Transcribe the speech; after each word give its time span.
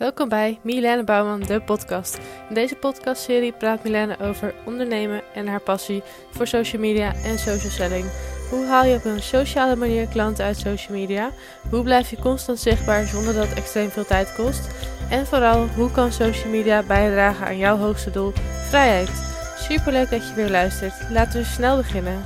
Welkom 0.00 0.28
bij 0.28 0.58
Milene 0.62 1.04
Bouwman, 1.04 1.40
de 1.40 1.60
podcast. 1.60 2.18
In 2.48 2.54
deze 2.54 2.74
podcastserie 2.74 3.52
praat 3.52 3.84
Milene 3.84 4.18
over 4.20 4.54
ondernemen 4.64 5.22
en 5.34 5.46
haar 5.46 5.60
passie 5.60 6.02
voor 6.30 6.46
social 6.46 6.80
media 6.80 7.14
en 7.14 7.38
social 7.38 7.70
selling. 7.70 8.04
Hoe 8.50 8.66
haal 8.66 8.84
je 8.84 8.96
op 8.96 9.04
een 9.04 9.22
sociale 9.22 9.76
manier 9.76 10.06
klanten 10.06 10.44
uit 10.44 10.56
social 10.56 10.98
media? 10.98 11.30
Hoe 11.70 11.82
blijf 11.82 12.10
je 12.10 12.18
constant 12.18 12.58
zichtbaar 12.58 13.06
zonder 13.06 13.34
dat 13.34 13.48
het 13.48 13.58
extreem 13.58 13.90
veel 13.90 14.04
tijd 14.04 14.34
kost? 14.34 14.68
En 15.10 15.26
vooral, 15.26 15.66
hoe 15.66 15.90
kan 15.90 16.12
social 16.12 16.50
media 16.50 16.82
bijdragen 16.82 17.46
aan 17.46 17.58
jouw 17.58 17.76
hoogste 17.76 18.10
doel, 18.10 18.32
vrijheid? 18.68 19.10
Superleuk 19.58 20.10
dat 20.10 20.28
je 20.28 20.34
weer 20.34 20.50
luistert. 20.50 21.10
Laten 21.10 21.40
we 21.40 21.46
snel 21.46 21.76
beginnen. 21.76 22.24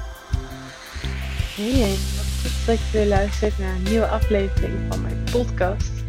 Hey, 1.57 1.95
dat 2.67 2.79
je 2.79 2.99
weer 2.99 3.07
luistert 3.07 3.59
naar 3.59 3.75
een 3.75 3.83
nieuwe 3.83 4.07
aflevering 4.07 4.75
van 4.89 5.03
mijn 5.03 5.25
podcast. 5.33 6.04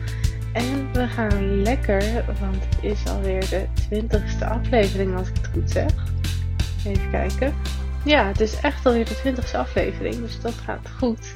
En 0.56 0.94
we 0.94 1.08
gaan 1.08 1.62
lekker, 1.62 2.26
want 2.40 2.66
het 2.66 2.84
is 2.84 3.06
alweer 3.06 3.50
de 3.50 3.68
twintigste 3.74 4.46
aflevering 4.46 5.16
als 5.16 5.30
ik 5.30 5.36
het 5.36 5.48
goed 5.48 5.72
zeg. 5.72 5.92
Even 6.86 7.12
kijken. 7.12 7.56
Ja, 8.06 8.28
het 8.28 8.40
is 8.40 8.60
echt 8.62 8.86
alweer 8.86 9.06
de 9.06 9.16
twintigste 9.16 9.58
aflevering, 9.58 10.16
dus 10.16 10.42
dat 10.42 10.54
gaat 10.54 10.90
goed. 10.90 11.34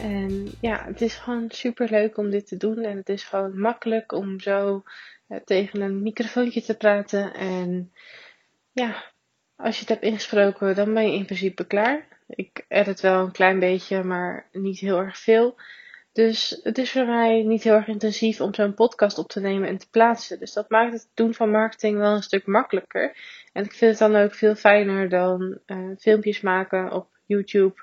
En 0.00 0.50
ja, 0.60 0.84
het 0.84 1.00
is 1.00 1.14
gewoon 1.14 1.50
super 1.50 1.90
leuk 1.90 2.16
om 2.16 2.30
dit 2.30 2.46
te 2.46 2.56
doen. 2.56 2.78
En 2.78 2.96
het 2.96 3.08
is 3.08 3.24
gewoon 3.24 3.60
makkelijk 3.60 4.12
om 4.12 4.40
zo 4.40 4.82
eh, 5.28 5.38
tegen 5.44 5.80
een 5.80 6.02
microfoontje 6.02 6.62
te 6.62 6.76
praten. 6.76 7.34
En 7.34 7.92
ja, 8.72 9.12
als 9.56 9.74
je 9.74 9.80
het 9.80 9.88
hebt 9.88 10.02
ingesproken, 10.02 10.74
dan 10.74 10.94
ben 10.94 11.10
je 11.10 11.18
in 11.18 11.24
principe 11.24 11.66
klaar. 11.66 12.06
Ik 12.26 12.64
edit 12.68 13.00
wel 13.00 13.24
een 13.24 13.32
klein 13.32 13.58
beetje, 13.58 14.02
maar 14.02 14.48
niet 14.52 14.78
heel 14.78 14.98
erg 14.98 15.18
veel. 15.18 15.56
Dus 16.12 16.60
het 16.62 16.78
is 16.78 16.92
voor 16.92 17.06
mij 17.06 17.42
niet 17.42 17.62
heel 17.62 17.74
erg 17.74 17.86
intensief 17.86 18.40
om 18.40 18.54
zo'n 18.54 18.74
podcast 18.74 19.18
op 19.18 19.28
te 19.28 19.40
nemen 19.40 19.68
en 19.68 19.78
te 19.78 19.90
plaatsen. 19.90 20.38
Dus 20.38 20.52
dat 20.52 20.70
maakt 20.70 20.92
het 20.92 21.08
doen 21.14 21.34
van 21.34 21.50
marketing 21.50 21.98
wel 21.98 22.14
een 22.14 22.22
stuk 22.22 22.46
makkelijker. 22.46 23.16
En 23.52 23.64
ik 23.64 23.72
vind 23.72 23.98
het 23.98 24.10
dan 24.10 24.22
ook 24.22 24.34
veel 24.34 24.54
fijner 24.54 25.08
dan 25.08 25.58
uh, 25.66 25.96
filmpjes 25.98 26.40
maken 26.40 26.92
op 26.92 27.08
YouTube. 27.26 27.74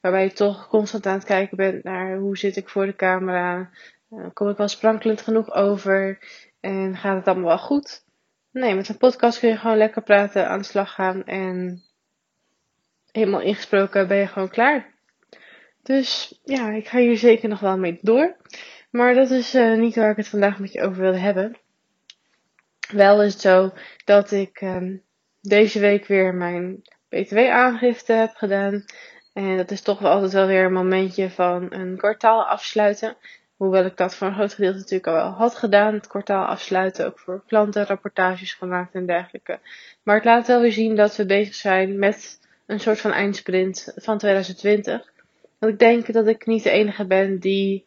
Waarbij 0.00 0.24
je 0.24 0.32
toch 0.32 0.68
constant 0.68 1.06
aan 1.06 1.14
het 1.14 1.24
kijken 1.24 1.56
bent 1.56 1.84
naar 1.84 2.16
hoe 2.16 2.36
zit 2.36 2.56
ik 2.56 2.68
voor 2.68 2.86
de 2.86 2.96
camera. 2.96 3.70
Uh, 4.10 4.26
kom 4.32 4.48
ik 4.48 4.56
wel 4.56 4.68
sprankelend 4.68 5.20
genoeg 5.20 5.52
over? 5.52 6.18
En 6.60 6.96
gaat 6.96 7.16
het 7.16 7.28
allemaal 7.28 7.48
wel 7.48 7.58
goed? 7.58 8.04
Nee, 8.50 8.74
met 8.74 8.88
een 8.88 8.96
podcast 8.96 9.38
kun 9.38 9.48
je 9.48 9.56
gewoon 9.56 9.76
lekker 9.76 10.02
praten, 10.02 10.48
aan 10.48 10.58
de 10.58 10.64
slag 10.64 10.92
gaan. 10.94 11.24
En 11.24 11.82
helemaal 13.12 13.40
ingesproken 13.40 14.08
ben 14.08 14.16
je 14.16 14.26
gewoon 14.26 14.48
klaar. 14.48 14.93
Dus 15.84 16.40
ja, 16.44 16.70
ik 16.70 16.88
ga 16.88 16.98
hier 16.98 17.16
zeker 17.16 17.48
nog 17.48 17.60
wel 17.60 17.78
mee 17.78 17.98
door. 18.02 18.36
Maar 18.90 19.14
dat 19.14 19.30
is 19.30 19.54
uh, 19.54 19.78
niet 19.78 19.94
waar 19.94 20.10
ik 20.10 20.16
het 20.16 20.28
vandaag 20.28 20.58
met 20.58 20.72
je 20.72 20.82
over 20.82 21.02
wilde 21.02 21.18
hebben. 21.18 21.56
Wel 22.92 23.22
is 23.22 23.32
het 23.32 23.42
zo 23.42 23.72
dat 24.04 24.30
ik 24.30 24.60
um, 24.60 25.02
deze 25.40 25.80
week 25.80 26.06
weer 26.06 26.34
mijn 26.34 26.82
BTW-aangifte 27.08 28.12
heb 28.12 28.34
gedaan. 28.34 28.84
En 29.32 29.56
dat 29.56 29.70
is 29.70 29.80
toch 29.80 29.98
wel 29.98 30.10
altijd 30.10 30.32
wel 30.32 30.46
weer 30.46 30.64
een 30.64 30.72
momentje 30.72 31.30
van 31.30 31.72
een 31.72 31.96
kwartaal 31.96 32.44
afsluiten. 32.44 33.16
Hoewel 33.56 33.84
ik 33.84 33.96
dat 33.96 34.14
voor 34.14 34.26
een 34.26 34.34
groot 34.34 34.54
gedeelte 34.54 34.78
natuurlijk 34.78 35.06
al 35.06 35.14
wel 35.14 35.30
had 35.30 35.54
gedaan. 35.54 35.94
Het 35.94 36.06
kwartaal 36.06 36.44
afsluiten, 36.44 37.06
ook 37.06 37.18
voor 37.18 37.42
klanten, 37.46 37.86
rapportages 37.86 38.54
gemaakt 38.54 38.94
en 38.94 39.06
dergelijke. 39.06 39.58
Maar 40.02 40.14
het 40.16 40.24
laat 40.24 40.46
wel 40.46 40.60
weer 40.60 40.72
zien 40.72 40.96
dat 40.96 41.16
we 41.16 41.26
bezig 41.26 41.54
zijn 41.54 41.98
met 41.98 42.38
een 42.66 42.80
soort 42.80 43.00
van 43.00 43.12
eindsprint 43.12 43.92
van 43.96 44.18
2020. 44.18 45.12
Ik 45.68 45.78
denk 45.78 46.12
dat 46.12 46.26
ik 46.26 46.46
niet 46.46 46.62
de 46.62 46.70
enige 46.70 47.06
ben 47.06 47.38
die 47.38 47.84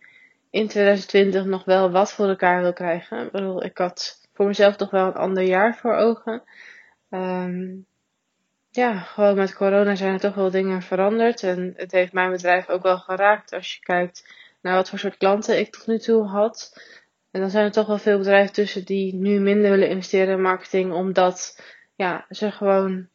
in 0.49 0.67
2020 0.67 1.45
nog 1.45 1.65
wel 1.65 1.91
wat 1.91 2.11
voor 2.11 2.27
elkaar 2.27 2.61
wil 2.61 2.73
krijgen. 2.73 3.25
Ik 3.25 3.31
bedoel, 3.31 3.63
ik 3.63 3.77
had 3.77 4.27
voor 4.33 4.45
mezelf 4.45 4.75
toch 4.75 4.91
wel 4.91 5.07
een 5.07 5.13
ander 5.13 5.43
jaar 5.43 5.75
voor 5.75 5.93
ogen. 5.93 6.43
Um, 7.09 7.85
ja, 8.69 8.97
gewoon 8.99 9.35
met 9.35 9.55
corona 9.55 9.95
zijn 9.95 10.13
er 10.13 10.19
toch 10.19 10.35
wel 10.35 10.51
dingen 10.51 10.81
veranderd. 10.81 11.43
En 11.43 11.73
het 11.75 11.91
heeft 11.91 12.13
mijn 12.13 12.31
bedrijf 12.31 12.69
ook 12.69 12.83
wel 12.83 12.97
geraakt 12.97 13.53
als 13.53 13.73
je 13.73 13.79
kijkt 13.79 14.35
naar 14.61 14.75
wat 14.75 14.89
voor 14.89 14.99
soort 14.99 15.17
klanten 15.17 15.59
ik 15.59 15.71
tot 15.71 15.87
nu 15.87 15.97
toe 15.97 16.23
had. 16.23 16.81
En 17.31 17.41
dan 17.41 17.49
zijn 17.49 17.65
er 17.65 17.71
toch 17.71 17.87
wel 17.87 17.97
veel 17.97 18.17
bedrijven 18.17 18.53
tussen 18.53 18.85
die 18.85 19.13
nu 19.15 19.39
minder 19.39 19.71
willen 19.71 19.89
investeren 19.89 20.33
in 20.33 20.41
marketing, 20.41 20.93
omdat 20.93 21.61
ja, 21.95 22.25
ze 22.29 22.51
gewoon 22.51 23.07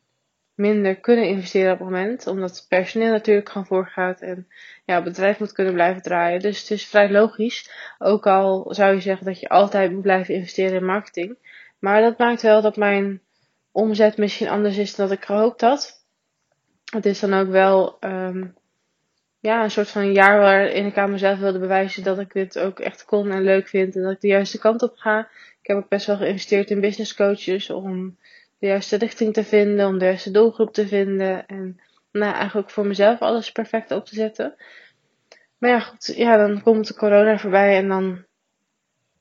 minder 0.63 0.97
kunnen 0.97 1.29
investeren 1.29 1.73
op 1.73 1.79
het 1.79 1.89
moment. 1.89 2.27
Omdat 2.27 2.51
het 2.51 2.67
personeel 2.69 3.11
natuurlijk 3.11 3.49
gewoon 3.49 3.67
voorgaat 3.67 4.21
en 4.21 4.47
ja, 4.85 4.95
het 4.95 5.05
bedrijf 5.05 5.39
moet 5.39 5.53
kunnen 5.53 5.75
blijven 5.75 6.03
draaien. 6.03 6.41
Dus 6.41 6.61
het 6.61 6.71
is 6.71 6.87
vrij 6.87 7.11
logisch. 7.11 7.71
Ook 7.99 8.27
al 8.27 8.75
zou 8.75 8.95
je 8.95 9.01
zeggen 9.01 9.27
dat 9.27 9.41
je 9.41 9.49
altijd 9.49 9.93
moet 9.93 10.03
blijven 10.03 10.35
investeren 10.35 10.77
in 10.77 10.85
marketing. 10.85 11.37
Maar 11.79 12.01
dat 12.01 12.19
maakt 12.19 12.43
wel 12.43 12.63
dat 12.63 12.77
mijn 12.77 13.21
omzet 13.73 14.17
misschien 14.17 14.49
anders 14.49 14.77
is 14.77 14.95
dan 14.95 15.13
ik 15.13 15.25
gehoopt 15.25 15.61
had. 15.61 16.05
Het 16.93 17.07
is 17.07 17.21
dan 17.21 17.35
ook 17.35 17.49
wel 17.49 17.97
um, 18.01 18.55
ja, 19.41 19.63
een 19.63 19.71
soort 19.71 19.91
van 19.91 20.13
jaar 20.13 20.39
waarin 20.39 20.87
ik 20.87 20.99
aan 20.99 21.11
mezelf 21.11 21.39
wilde 21.39 21.59
bewijzen 21.59 22.05
dat 22.05 22.19
ik 22.19 22.33
dit 22.33 22.59
ook 22.59 22.81
echt 22.81 23.05
kon 23.05 23.31
en 23.31 23.43
leuk 23.43 23.69
vind. 23.69 23.97
En 23.97 24.03
dat 24.03 24.13
ik 24.13 24.21
de 24.21 24.29
juiste 24.29 24.59
kant 24.59 24.83
op 24.83 24.97
ga. 24.97 25.19
Ik 25.61 25.69
heb 25.69 25.77
ook 25.77 25.89
best 25.89 26.07
wel 26.07 26.17
geïnvesteerd 26.17 26.71
in 26.71 26.81
business 26.81 27.15
coaches 27.15 27.71
om 27.71 28.17
de 28.63 28.69
juiste 28.69 28.97
richting 28.97 29.33
te 29.33 29.45
vinden, 29.45 29.87
om 29.87 29.99
de 29.99 30.05
juiste 30.05 30.31
doelgroep 30.31 30.73
te 30.73 30.87
vinden. 30.87 31.47
En 31.47 31.81
nou, 32.13 32.35
eigenlijk 32.35 32.71
voor 32.71 32.87
mezelf 32.87 33.21
alles 33.21 33.53
perfect 33.53 33.91
op 33.91 34.05
te 34.05 34.15
zetten. 34.15 34.55
Maar 35.59 35.71
ja, 35.71 35.81
goed, 35.81 36.13
ja, 36.17 36.37
dan 36.37 36.63
komt 36.63 36.87
de 36.87 36.95
corona 36.95 37.39
voorbij 37.39 37.77
en 37.77 37.89
dan 37.89 38.25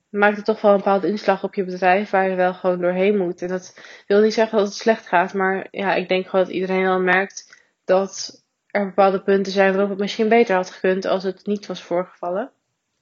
maakt 0.10 0.36
het 0.36 0.46
toch 0.46 0.62
wel 0.62 0.72
een 0.72 0.78
bepaalde 0.78 1.08
inslag 1.08 1.44
op 1.44 1.54
je 1.54 1.64
bedrijf 1.64 2.10
waar 2.10 2.30
je 2.30 2.36
wel 2.36 2.54
gewoon 2.54 2.82
doorheen 2.82 3.18
moet. 3.18 3.42
En 3.42 3.48
dat 3.48 3.80
wil 4.08 4.22
niet 4.22 4.34
zeggen 4.34 4.58
dat 4.58 4.68
het 4.68 4.76
slecht 4.76 5.08
gaat, 5.08 5.34
maar 5.34 5.68
ja, 5.72 5.96
ik 5.96 6.08
denk 6.08 6.28
gewoon 6.28 6.46
dat 6.46 6.54
iedereen 6.54 6.88
al 6.88 7.00
merkt 7.00 7.64
dat 7.86 8.44
er 8.68 8.86
bepaalde 8.86 9.22
punten 9.22 9.52
zijn 9.52 9.72
waarop 9.72 9.90
het 9.90 10.00
misschien 10.00 10.30
beter 10.30 10.56
had 10.56 10.70
gekund 10.70 11.06
als 11.06 11.24
het 11.24 11.46
niet 11.46 11.66
was 11.66 11.84
voorgevallen. 11.84 12.52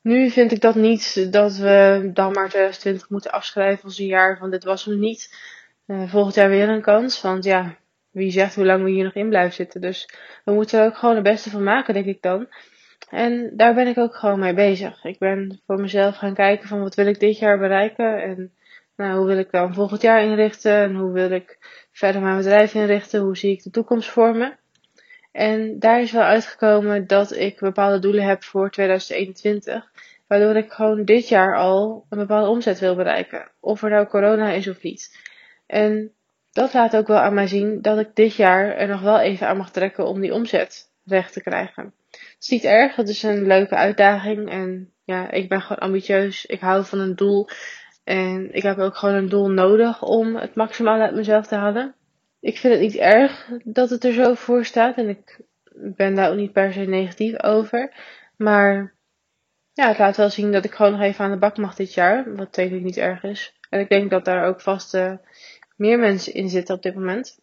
Nu 0.01 0.29
vind 0.29 0.51
ik 0.51 0.61
dat 0.61 0.75
niet 0.75 1.31
dat 1.31 1.55
we 1.55 2.09
dan 2.13 2.31
maar 2.31 2.49
2020 2.49 3.09
moeten 3.09 3.31
afschrijven 3.31 3.83
als 3.83 3.99
een 3.99 4.05
jaar 4.05 4.37
van 4.37 4.49
dit 4.49 4.63
was 4.63 4.85
hem 4.85 4.99
niet. 4.99 5.29
Uh, 5.89 6.09
volgend 6.09 6.35
jaar 6.35 6.49
weer 6.49 6.69
een 6.69 6.81
kans, 6.81 7.21
want 7.21 7.43
ja, 7.43 7.77
wie 8.11 8.31
zegt 8.31 8.55
hoe 8.55 8.65
lang 8.65 8.83
we 8.83 8.89
hier 8.89 9.03
nog 9.03 9.13
in 9.13 9.29
blijven 9.29 9.53
zitten. 9.53 9.81
Dus 9.81 10.09
we 10.45 10.51
moeten 10.51 10.79
er 10.79 10.85
ook 10.85 10.97
gewoon 10.97 11.15
het 11.15 11.23
beste 11.23 11.49
van 11.49 11.63
maken, 11.63 11.93
denk 11.93 12.05
ik 12.05 12.21
dan. 12.21 12.47
En 13.09 13.51
daar 13.55 13.73
ben 13.73 13.87
ik 13.87 13.97
ook 13.97 14.15
gewoon 14.15 14.39
mee 14.39 14.53
bezig. 14.53 15.03
Ik 15.03 15.19
ben 15.19 15.61
voor 15.65 15.79
mezelf 15.81 16.15
gaan 16.15 16.33
kijken 16.33 16.67
van 16.67 16.81
wat 16.81 16.95
wil 16.95 17.07
ik 17.07 17.19
dit 17.19 17.39
jaar 17.39 17.57
bereiken 17.57 18.23
en 18.23 18.53
nou, 18.95 19.17
hoe 19.17 19.27
wil 19.27 19.37
ik 19.37 19.51
dan 19.51 19.73
volgend 19.73 20.01
jaar 20.01 20.23
inrichten 20.23 20.73
en 20.73 20.95
hoe 20.95 21.11
wil 21.11 21.31
ik 21.31 21.57
verder 21.91 22.21
mijn 22.21 22.37
bedrijf 22.37 22.73
inrichten, 22.73 23.21
hoe 23.21 23.37
zie 23.37 23.51
ik 23.51 23.63
de 23.63 23.69
toekomst 23.69 24.09
voor 24.09 24.35
me. 24.35 24.53
En 25.31 25.79
daar 25.79 26.01
is 26.01 26.11
wel 26.11 26.21
uitgekomen 26.21 27.07
dat 27.07 27.35
ik 27.35 27.59
bepaalde 27.59 27.99
doelen 27.99 28.23
heb 28.23 28.43
voor 28.43 28.71
2021, 28.71 29.91
waardoor 30.27 30.55
ik 30.55 30.71
gewoon 30.71 31.05
dit 31.05 31.27
jaar 31.27 31.57
al 31.57 32.05
een 32.09 32.17
bepaalde 32.17 32.49
omzet 32.49 32.79
wil 32.79 32.95
bereiken, 32.95 33.51
of 33.59 33.83
er 33.83 33.89
nou 33.89 34.07
corona 34.07 34.51
is 34.51 34.67
of 34.67 34.81
niet. 34.81 35.28
En 35.69 36.13
dat 36.51 36.73
laat 36.73 36.95
ook 36.95 37.07
wel 37.07 37.17
aan 37.17 37.33
mij 37.33 37.47
zien 37.47 37.81
dat 37.81 37.99
ik 37.99 38.15
dit 38.15 38.35
jaar 38.35 38.75
er 38.75 38.87
nog 38.87 39.01
wel 39.01 39.19
even 39.19 39.47
aan 39.47 39.57
mag 39.57 39.71
trekken 39.71 40.05
om 40.05 40.21
die 40.21 40.33
omzet 40.33 40.91
recht 41.05 41.33
te 41.33 41.41
krijgen. 41.41 41.93
Het 42.11 42.37
is 42.39 42.47
niet 42.47 42.63
erg, 42.63 42.95
het 42.95 43.09
is 43.09 43.23
een 43.23 43.47
leuke 43.47 43.75
uitdaging 43.75 44.49
en 44.49 44.93
ja, 45.03 45.31
ik 45.31 45.49
ben 45.49 45.61
gewoon 45.61 45.77
ambitieus. 45.77 46.45
Ik 46.45 46.59
hou 46.59 46.85
van 46.85 46.99
een 46.99 47.15
doel 47.15 47.47
en 48.03 48.53
ik 48.53 48.63
heb 48.63 48.77
ook 48.77 48.95
gewoon 48.95 49.15
een 49.15 49.29
doel 49.29 49.49
nodig 49.49 50.01
om 50.03 50.35
het 50.35 50.55
maximaal 50.55 50.99
uit 50.99 51.15
mezelf 51.15 51.47
te 51.47 51.55
halen. 51.55 51.95
Ik 52.39 52.57
vind 52.57 52.73
het 52.73 52.81
niet 52.81 52.95
erg 52.95 53.49
dat 53.63 53.89
het 53.89 54.03
er 54.03 54.13
zo 54.13 54.33
voor 54.33 54.65
staat 54.65 54.97
en 54.97 55.09
ik 55.09 55.41
ben 55.73 56.15
daar 56.15 56.29
ook 56.29 56.37
niet 56.37 56.53
per 56.53 56.73
se 56.73 56.79
negatief 56.79 57.43
over. 57.43 57.93
Maar 58.37 58.93
ja, 59.73 59.87
het 59.87 59.97
laat 59.97 60.17
wel 60.17 60.29
zien 60.29 60.51
dat 60.51 60.65
ik 60.65 60.73
gewoon 60.73 60.91
nog 60.91 61.01
even 61.01 61.25
aan 61.25 61.31
de 61.31 61.37
bak 61.37 61.57
mag 61.57 61.75
dit 61.75 61.93
jaar, 61.93 62.35
wat 62.35 62.57
ik 62.57 62.71
niet 62.71 62.97
erg 62.97 63.23
is. 63.23 63.53
En 63.69 63.79
ik 63.79 63.89
denk 63.89 64.09
dat 64.09 64.25
daar 64.25 64.45
ook 64.45 64.61
vast 64.61 64.97
meer 65.79 65.99
mensen 65.99 66.33
in 66.33 66.49
zitten 66.49 66.75
op 66.75 66.81
dit 66.81 66.95
moment. 66.95 67.39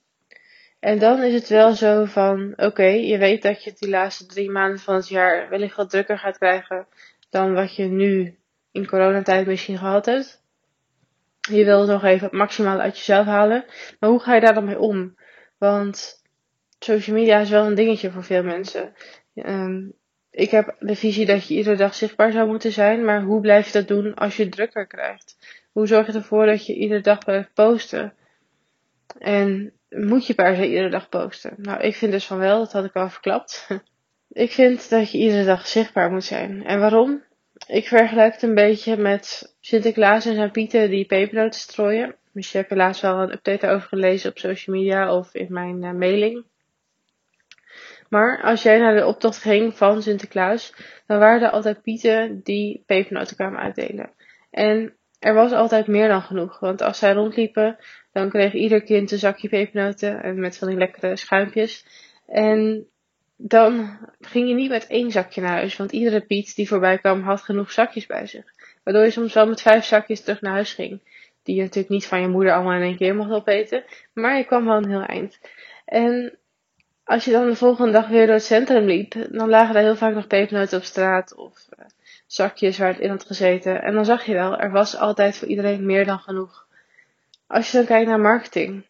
En 0.80 0.98
dan 0.98 1.22
is 1.22 1.34
het 1.34 1.48
wel 1.48 1.72
zo 1.72 2.04
van, 2.04 2.52
oké, 2.56 2.86
je 2.86 3.18
weet 3.18 3.42
dat 3.42 3.64
je 3.64 3.72
die 3.78 3.88
laatste 3.88 4.26
drie 4.26 4.50
maanden 4.50 4.80
van 4.80 4.94
het 4.94 5.08
jaar 5.08 5.48
wellicht 5.48 5.76
wat 5.76 5.90
drukker 5.90 6.18
gaat 6.18 6.38
krijgen 6.38 6.86
dan 7.30 7.54
wat 7.54 7.76
je 7.76 7.84
nu 7.84 8.38
in 8.72 8.86
coronatijd 8.86 9.46
misschien 9.46 9.78
gehad 9.78 10.06
hebt. 10.06 10.42
Je 11.40 11.64
wil 11.64 11.86
nog 11.86 12.04
even 12.04 12.38
het 12.40 12.80
uit 12.80 12.96
jezelf 12.96 13.26
halen. 13.26 13.64
Maar 14.00 14.10
hoe 14.10 14.20
ga 14.20 14.34
je 14.34 14.40
daar 14.40 14.54
dan 14.54 14.64
mee 14.64 14.78
om? 14.78 15.16
Want 15.58 16.22
social 16.78 17.16
media 17.16 17.38
is 17.38 17.50
wel 17.50 17.66
een 17.66 17.74
dingetje 17.74 18.10
voor 18.10 18.24
veel 18.24 18.42
mensen. 18.42 18.94
Um, 19.34 19.94
ik 20.30 20.50
heb 20.50 20.76
de 20.78 20.96
visie 20.96 21.26
dat 21.26 21.48
je 21.48 21.54
iedere 21.54 21.76
dag 21.76 21.94
zichtbaar 21.94 22.32
zou 22.32 22.48
moeten 22.48 22.72
zijn, 22.72 23.04
maar 23.04 23.22
hoe 23.22 23.40
blijf 23.40 23.66
je 23.66 23.72
dat 23.72 23.88
doen 23.88 24.14
als 24.14 24.36
je 24.36 24.48
drukker 24.48 24.86
krijgt? 24.86 25.36
Hoe 25.72 25.86
zorg 25.86 26.06
je 26.06 26.12
ervoor 26.12 26.46
dat 26.46 26.66
je 26.66 26.74
iedere 26.74 27.00
dag 27.00 27.18
blijft 27.18 27.54
posten? 27.54 28.14
En 29.18 29.72
moet 29.88 30.26
je 30.26 30.34
per 30.34 30.56
se 30.56 30.68
iedere 30.68 30.90
dag 30.90 31.08
posten? 31.08 31.54
Nou, 31.56 31.80
ik 31.80 31.94
vind 31.94 32.12
dus 32.12 32.26
van 32.26 32.38
wel, 32.38 32.58
dat 32.58 32.72
had 32.72 32.84
ik 32.84 32.94
al 32.94 33.10
verklapt. 33.10 33.66
ik 34.28 34.52
vind 34.52 34.90
dat 34.90 35.10
je 35.10 35.18
iedere 35.18 35.44
dag 35.44 35.66
zichtbaar 35.66 36.10
moet 36.10 36.24
zijn. 36.24 36.64
En 36.64 36.80
waarom? 36.80 37.24
ik 37.66 37.86
vergelijk 37.86 38.32
het 38.32 38.42
een 38.42 38.54
beetje 38.54 38.96
met 38.96 39.54
Sinterklaas 39.60 40.26
en 40.26 40.34
zijn 40.34 40.50
pieten 40.50 40.90
die 40.90 41.06
pepernoten 41.06 41.60
strooien. 41.60 42.14
Dus 42.32 42.52
je 42.52 42.58
hebt 42.58 42.70
laatst 42.70 43.02
wel 43.02 43.22
een 43.22 43.32
update 43.32 43.68
over 43.68 43.88
gelezen 43.88 44.30
op 44.30 44.38
social 44.38 44.76
media 44.76 45.14
of 45.16 45.34
in 45.34 45.46
mijn 45.50 45.82
uh, 45.82 45.92
mailing. 45.92 46.44
Maar 48.08 48.42
als 48.42 48.62
jij 48.62 48.78
naar 48.78 48.96
de 48.96 49.06
optocht 49.06 49.38
ging 49.38 49.76
van 49.76 50.02
Sinterklaas, 50.02 50.74
dan 51.06 51.18
waren 51.18 51.42
er 51.42 51.50
altijd 51.50 51.82
pieten 51.82 52.40
die 52.42 52.82
pepernoten 52.86 53.36
kwamen 53.36 53.60
uitdelen. 53.60 54.10
En 54.50 54.96
er 55.18 55.34
was 55.34 55.52
altijd 55.52 55.86
meer 55.86 56.08
dan 56.08 56.22
genoeg. 56.22 56.58
Want 56.58 56.82
als 56.82 56.98
zij 56.98 57.12
rondliepen, 57.12 57.76
dan 58.16 58.28
kreeg 58.30 58.52
ieder 58.52 58.82
kind 58.82 59.10
een 59.10 59.18
zakje 59.18 59.48
pepernoten 59.48 60.22
en 60.22 60.40
met 60.40 60.58
van 60.58 60.68
die 60.68 60.76
lekkere 60.76 61.16
schuimpjes. 61.16 61.86
En 62.26 62.86
dan 63.36 63.98
ging 64.20 64.48
je 64.48 64.54
niet 64.54 64.70
met 64.70 64.86
één 64.86 65.10
zakje 65.10 65.40
naar 65.40 65.50
huis, 65.50 65.76
want 65.76 65.92
iedere 65.92 66.20
Piet 66.20 66.54
die 66.54 66.68
voorbij 66.68 66.98
kwam 66.98 67.22
had 67.22 67.42
genoeg 67.42 67.72
zakjes 67.72 68.06
bij 68.06 68.26
zich. 68.26 68.44
Waardoor 68.84 69.04
je 69.04 69.10
soms 69.10 69.34
wel 69.34 69.46
met 69.46 69.62
vijf 69.62 69.84
zakjes 69.84 70.20
terug 70.20 70.40
naar 70.40 70.52
huis 70.52 70.72
ging. 70.72 71.00
Die 71.42 71.54
je 71.54 71.62
natuurlijk 71.62 71.88
niet 71.88 72.06
van 72.06 72.20
je 72.20 72.28
moeder 72.28 72.52
allemaal 72.52 72.72
in 72.72 72.82
één 72.82 72.96
keer 72.96 73.14
mocht 73.14 73.30
opeten, 73.30 73.84
maar 74.12 74.36
je 74.36 74.44
kwam 74.44 74.64
wel 74.64 74.76
een 74.76 74.90
heel 74.90 75.04
eind. 75.04 75.38
En 75.84 76.38
als 77.04 77.24
je 77.24 77.30
dan 77.30 77.46
de 77.46 77.56
volgende 77.56 77.92
dag 77.92 78.08
weer 78.08 78.26
door 78.26 78.34
het 78.34 78.44
centrum 78.44 78.84
liep, 78.84 79.14
dan 79.30 79.48
lagen 79.48 79.74
er 79.74 79.82
heel 79.82 79.96
vaak 79.96 80.14
nog 80.14 80.26
pepernoten 80.26 80.78
op 80.78 80.84
straat 80.84 81.34
of 81.34 81.68
uh, 81.78 81.84
zakjes 82.26 82.78
waar 82.78 82.88
het 82.88 82.98
in 82.98 83.10
had 83.10 83.24
gezeten. 83.24 83.82
En 83.82 83.94
dan 83.94 84.04
zag 84.04 84.24
je 84.24 84.32
wel, 84.34 84.58
er 84.58 84.70
was 84.70 84.96
altijd 84.96 85.36
voor 85.36 85.48
iedereen 85.48 85.86
meer 85.86 86.04
dan 86.04 86.18
genoeg. 86.18 86.65
Als 87.46 87.70
je 87.70 87.76
dan 87.76 87.86
kijkt 87.86 88.08
naar 88.08 88.20
marketing, 88.20 88.86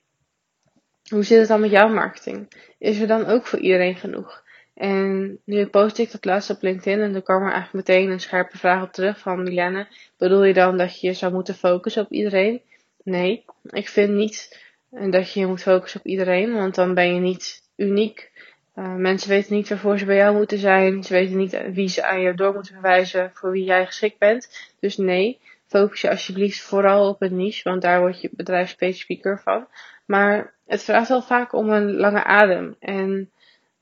hoe 1.09 1.25
zit 1.25 1.39
het 1.39 1.49
dan 1.49 1.61
met 1.61 1.71
jouw 1.71 1.89
marketing? 1.89 2.49
Is 2.79 3.01
er 3.01 3.07
dan 3.07 3.27
ook 3.27 3.47
voor 3.47 3.59
iedereen 3.59 3.97
genoeg? 3.97 4.45
En 4.75 5.39
nu 5.45 5.67
post 5.67 5.99
ik 5.99 6.13
dat 6.13 6.25
laatst 6.25 6.51
op 6.51 6.63
LinkedIn 6.63 7.01
en 7.01 7.15
er 7.15 7.23
kwam 7.23 7.43
er 7.43 7.53
eigenlijk 7.53 7.89
meteen 7.89 8.11
een 8.11 8.21
scherpe 8.21 8.59
vraag 8.59 8.83
op 8.83 8.93
terug 8.93 9.19
van 9.19 9.43
Milene. 9.43 9.87
Bedoel 10.19 10.45
je 10.45 10.53
dan 10.53 10.77
dat 10.77 11.01
je 11.01 11.13
zou 11.13 11.33
moeten 11.33 11.55
focussen 11.55 12.03
op 12.03 12.13
iedereen? 12.13 12.63
Nee, 13.03 13.45
ik 13.63 13.89
vind 13.89 14.13
niet 14.13 14.65
dat 14.91 15.33
je 15.33 15.41
je 15.41 15.47
moet 15.47 15.63
focussen 15.63 16.01
op 16.01 16.07
iedereen, 16.07 16.53
want 16.53 16.75
dan 16.75 16.95
ben 16.95 17.15
je 17.15 17.21
niet 17.21 17.63
uniek. 17.77 18.31
Uh, 18.79 18.95
mensen 18.95 19.29
weten 19.29 19.55
niet 19.55 19.69
waarvoor 19.69 19.99
ze 19.99 20.05
bij 20.05 20.17
jou 20.17 20.37
moeten 20.37 20.59
zijn. 20.59 21.03
Ze 21.03 21.13
weten 21.13 21.37
niet 21.37 21.61
wie 21.73 21.89
ze 21.89 22.07
aan 22.07 22.21
je 22.21 22.35
door 22.35 22.55
moeten 22.55 22.73
verwijzen 22.73 23.31
voor 23.35 23.51
wie 23.51 23.65
jij 23.65 23.87
geschikt 23.87 24.19
bent. 24.19 24.73
Dus 24.81 24.97
nee, 24.97 25.41
focus 25.67 26.01
je 26.01 26.11
alsjeblieft 26.11 26.61
vooral 26.61 27.09
op 27.09 27.23
een 27.23 27.37
niche, 27.37 27.69
want 27.69 27.83
daar 27.83 28.01
word 28.01 28.21
je 28.21 28.31
bedrijfsspecifieker 28.33 29.41
van. 29.41 29.69
Maar 30.07 30.55
het 30.67 30.83
vraagt 30.83 31.09
wel 31.09 31.23
vaak 31.23 31.53
om 31.53 31.71
een 31.71 31.97
lange 31.97 32.25
adem. 32.25 32.77
En 32.79 33.31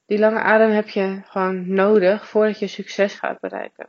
die 0.06 0.18
lange 0.18 0.40
adem 0.40 0.70
heb 0.70 0.88
je 0.88 1.20
gewoon 1.24 1.74
nodig 1.74 2.28
voordat 2.28 2.58
je 2.58 2.66
succes 2.66 3.14
gaat 3.14 3.40
bereiken. 3.40 3.86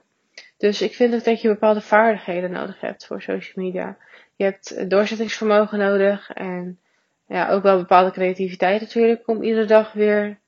Dus 0.58 0.82
ik 0.82 0.96
vind 0.96 1.14
ook 1.14 1.24
dat 1.24 1.42
je 1.42 1.48
bepaalde 1.48 1.82
vaardigheden 1.82 2.52
nodig 2.52 2.82
hebt 2.82 3.06
voor 3.06 3.22
social 3.22 3.66
media. 3.66 3.98
Je 4.36 4.44
hebt 4.44 4.90
doorzettingsvermogen 4.90 5.80
nodig 5.80 6.30
en 6.30 6.80
ja, 7.28 7.50
ook 7.50 7.64
wel 7.64 7.78
bepaalde 7.78 8.12
creativiteit 8.12 8.82
natuurlijk 8.82 9.28
om 9.28 9.44
iedere 9.44 9.66
dag 9.66 9.94
weer 9.94 10.40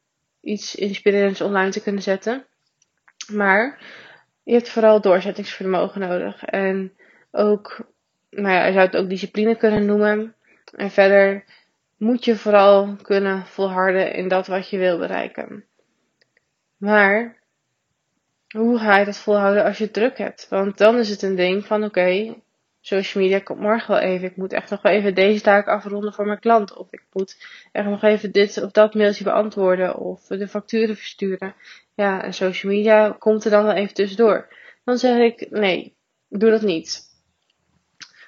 iets 0.42 0.76
inspirerends 0.76 1.42
online 1.42 1.72
te 1.72 1.82
kunnen 1.82 2.02
zetten. 2.02 2.46
Maar 3.32 3.80
je 4.44 4.54
hebt 4.54 4.70
vooral 4.70 5.02
doorzettingsvermogen 5.02 6.02
nodig. 6.02 6.44
En 6.44 6.94
ook, 7.32 7.78
nou 8.30 8.54
ja, 8.54 8.66
je 8.66 8.74
zou 8.74 8.86
het 8.86 8.98
ook 8.98 9.10
discipline 9.10 9.56
kunnen 9.56 9.86
noemen. 9.86 10.36
En 10.76 10.92
verder 10.92 11.44
moet 11.98 12.26
je 12.26 12.36
vooral 12.36 12.96
kunnen 13.02 13.46
volharden 13.46 14.14
in 14.14 14.28
dat 14.28 14.48
wat 14.48 14.70
je 14.70 14.78
wil 14.78 14.98
bereiken. 14.98 15.66
Maar 16.78 17.38
hoe 18.48 18.80
ga 18.80 18.98
je 18.98 19.06
dat 19.06 19.18
volhouden 19.18 19.64
als 19.64 19.78
je 19.78 19.92
druk 19.92 20.18
hebt? 20.18 20.48
Want 20.50 20.78
dan 20.78 20.98
is 20.98 21.10
het 21.10 21.22
een 21.22 21.36
ding 21.36 21.66
van 21.66 21.84
oké, 21.84 22.36
social 22.88 23.24
media 23.24 23.40
komt 23.40 23.60
morgen 23.60 23.94
wel 23.94 24.04
even. 24.04 24.28
Ik 24.28 24.38
moet 24.38 24.54
echt 24.54 24.70
nog 24.70 24.82
wel 24.82 24.92
even 24.92 25.16
deze 25.16 25.42
taak 25.42 25.68
afronden 25.68 26.14
voor 26.14 26.26
mijn 26.26 26.40
klant. 26.40 26.74
Of 26.74 26.88
ik 26.92 27.04
moet 27.12 27.38
echt 27.72 27.88
nog 27.88 28.04
even 28.04 28.32
dit 28.32 28.64
of 28.64 28.72
dat 28.72 28.94
mailtje 28.94 29.24
beantwoorden. 29.24 29.96
Of 29.96 30.28
de 30.28 30.48
facturen 30.48 30.96
versturen. 30.96 31.56
Ja, 31.96 32.24
en 32.24 32.34
social 32.34 32.72
media 32.72 33.16
komt 33.20 33.46
er 33.46 33.52
dan 33.52 33.64
wel 33.64 33.74
even 33.74 33.94
tussendoor. 33.94 34.54
Dan 34.84 34.98
zeg 34.98 35.18
ik 35.18 35.50
nee, 35.50 35.96
doe 36.30 36.50
dat 36.50 36.62
niet. 36.62 37.07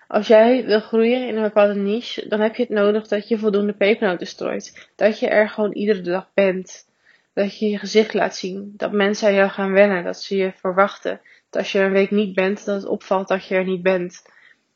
Als 0.09 0.27
jij 0.27 0.65
wil 0.65 0.79
groeien 0.79 1.27
in 1.27 1.35
een 1.35 1.41
bepaalde 1.41 1.75
niche, 1.75 2.27
dan 2.27 2.39
heb 2.39 2.55
je 2.55 2.61
het 2.61 2.71
nodig 2.71 3.07
dat 3.07 3.27
je 3.27 3.37
voldoende 3.37 3.73
pepernoten 3.73 4.27
strooit. 4.27 4.89
Dat 4.95 5.19
je 5.19 5.27
er 5.27 5.49
gewoon 5.49 5.71
iedere 5.71 6.01
dag 6.01 6.29
bent. 6.33 6.87
Dat 7.33 7.59
je 7.59 7.69
je 7.69 7.77
gezicht 7.77 8.13
laat 8.13 8.35
zien. 8.35 8.73
Dat 8.77 8.91
mensen 8.91 9.27
aan 9.27 9.33
jou 9.33 9.49
gaan 9.49 9.71
wennen. 9.71 10.03
Dat 10.03 10.21
ze 10.21 10.37
je 10.37 10.51
verwachten. 10.55 11.21
Dat 11.49 11.61
als 11.61 11.71
je 11.71 11.79
een 11.79 11.91
week 11.91 12.11
niet 12.11 12.35
bent, 12.35 12.65
dat 12.65 12.75
het 12.75 12.89
opvalt 12.89 13.27
dat 13.27 13.45
je 13.45 13.55
er 13.55 13.63
niet 13.65 13.81
bent. 13.81 14.21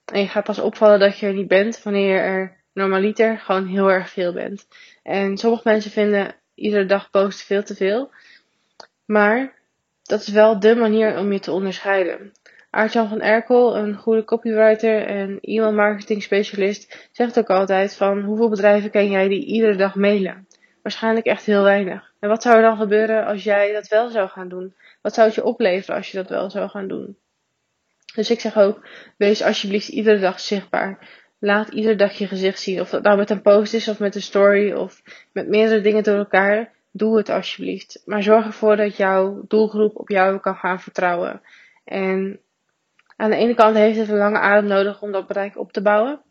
En 0.05 0.19
je 0.19 0.27
gaat 0.27 0.43
pas 0.43 0.59
opvallen 0.59 0.99
dat 0.99 1.17
je 1.17 1.27
er 1.27 1.33
niet 1.33 1.47
bent 1.47 1.83
wanneer 1.83 2.13
je 2.13 2.19
er 2.19 2.57
normaliter 2.73 3.39
gewoon 3.39 3.67
heel 3.67 3.91
erg 3.91 4.09
veel 4.09 4.33
bent. 4.33 4.67
En 5.03 5.37
sommige 5.37 5.69
mensen 5.69 5.91
vinden 5.91 6.35
iedere 6.55 6.85
dag 6.85 7.09
posten 7.09 7.45
veel 7.45 7.63
te 7.63 7.75
veel. 7.75 8.11
Maar 9.05 9.53
dat 10.03 10.21
is 10.21 10.27
wel 10.27 10.59
de 10.59 10.75
manier 10.75 11.17
om 11.17 11.31
je 11.31 11.39
te 11.39 11.51
onderscheiden. 11.51 12.31
Aartjan 12.73 13.09
van 13.09 13.21
Erkel, 13.21 13.77
een 13.77 13.95
goede 13.95 14.23
copywriter 14.23 15.05
en 15.05 15.39
e-mail 15.41 15.73
marketing 15.73 16.23
specialist, 16.23 17.09
zegt 17.11 17.39
ook 17.39 17.49
altijd 17.49 17.95
van 17.95 18.21
hoeveel 18.21 18.49
bedrijven 18.49 18.89
ken 18.89 19.09
jij 19.09 19.27
die 19.27 19.45
iedere 19.45 19.75
dag 19.75 19.95
mailen? 19.95 20.47
Waarschijnlijk 20.81 21.25
echt 21.25 21.45
heel 21.45 21.63
weinig. 21.63 22.13
En 22.19 22.29
wat 22.29 22.41
zou 22.41 22.55
er 22.55 22.61
dan 22.61 22.77
gebeuren 22.77 23.25
als 23.25 23.43
jij 23.43 23.73
dat 23.73 23.87
wel 23.87 24.09
zou 24.09 24.29
gaan 24.29 24.47
doen? 24.49 24.75
Wat 25.01 25.13
zou 25.13 25.27
het 25.27 25.35
je 25.35 25.43
opleveren 25.43 25.95
als 25.95 26.11
je 26.11 26.17
dat 26.17 26.29
wel 26.29 26.49
zou 26.49 26.69
gaan 26.69 26.87
doen? 26.87 27.17
Dus 28.15 28.29
ik 28.29 28.39
zeg 28.39 28.57
ook, 28.57 28.87
wees 29.17 29.43
alsjeblieft 29.43 29.87
iedere 29.87 30.19
dag 30.19 30.39
zichtbaar. 30.39 31.09
Laat 31.39 31.69
iedere 31.69 31.95
dag 31.95 32.11
je 32.13 32.27
gezicht 32.27 32.59
zien. 32.59 32.79
Of 32.79 32.89
dat 32.89 33.03
nou 33.03 33.17
met 33.17 33.29
een 33.29 33.41
post 33.41 33.73
is 33.73 33.87
of 33.87 33.99
met 33.99 34.15
een 34.15 34.21
story 34.21 34.71
of 34.71 35.01
met 35.31 35.47
meerdere 35.47 35.81
dingen 35.81 36.03
door 36.03 36.17
elkaar. 36.17 36.71
Doe 36.91 37.17
het 37.17 37.29
alsjeblieft. 37.29 38.01
Maar 38.05 38.23
zorg 38.23 38.45
ervoor 38.45 38.75
dat 38.75 38.97
jouw 38.97 39.43
doelgroep 39.47 39.95
op 39.95 40.09
jou 40.09 40.39
kan 40.39 40.55
gaan 40.55 40.79
vertrouwen. 40.79 41.41
En 41.83 42.39
aan 43.15 43.29
de 43.29 43.35
ene 43.35 43.53
kant 43.55 43.75
heeft 43.75 43.97
het 43.97 44.09
een 44.09 44.17
lange 44.17 44.39
adem 44.39 44.69
nodig 44.69 45.01
om 45.01 45.11
dat 45.11 45.27
bereik 45.27 45.57
op 45.57 45.71
te 45.71 45.81
bouwen. 45.81 46.21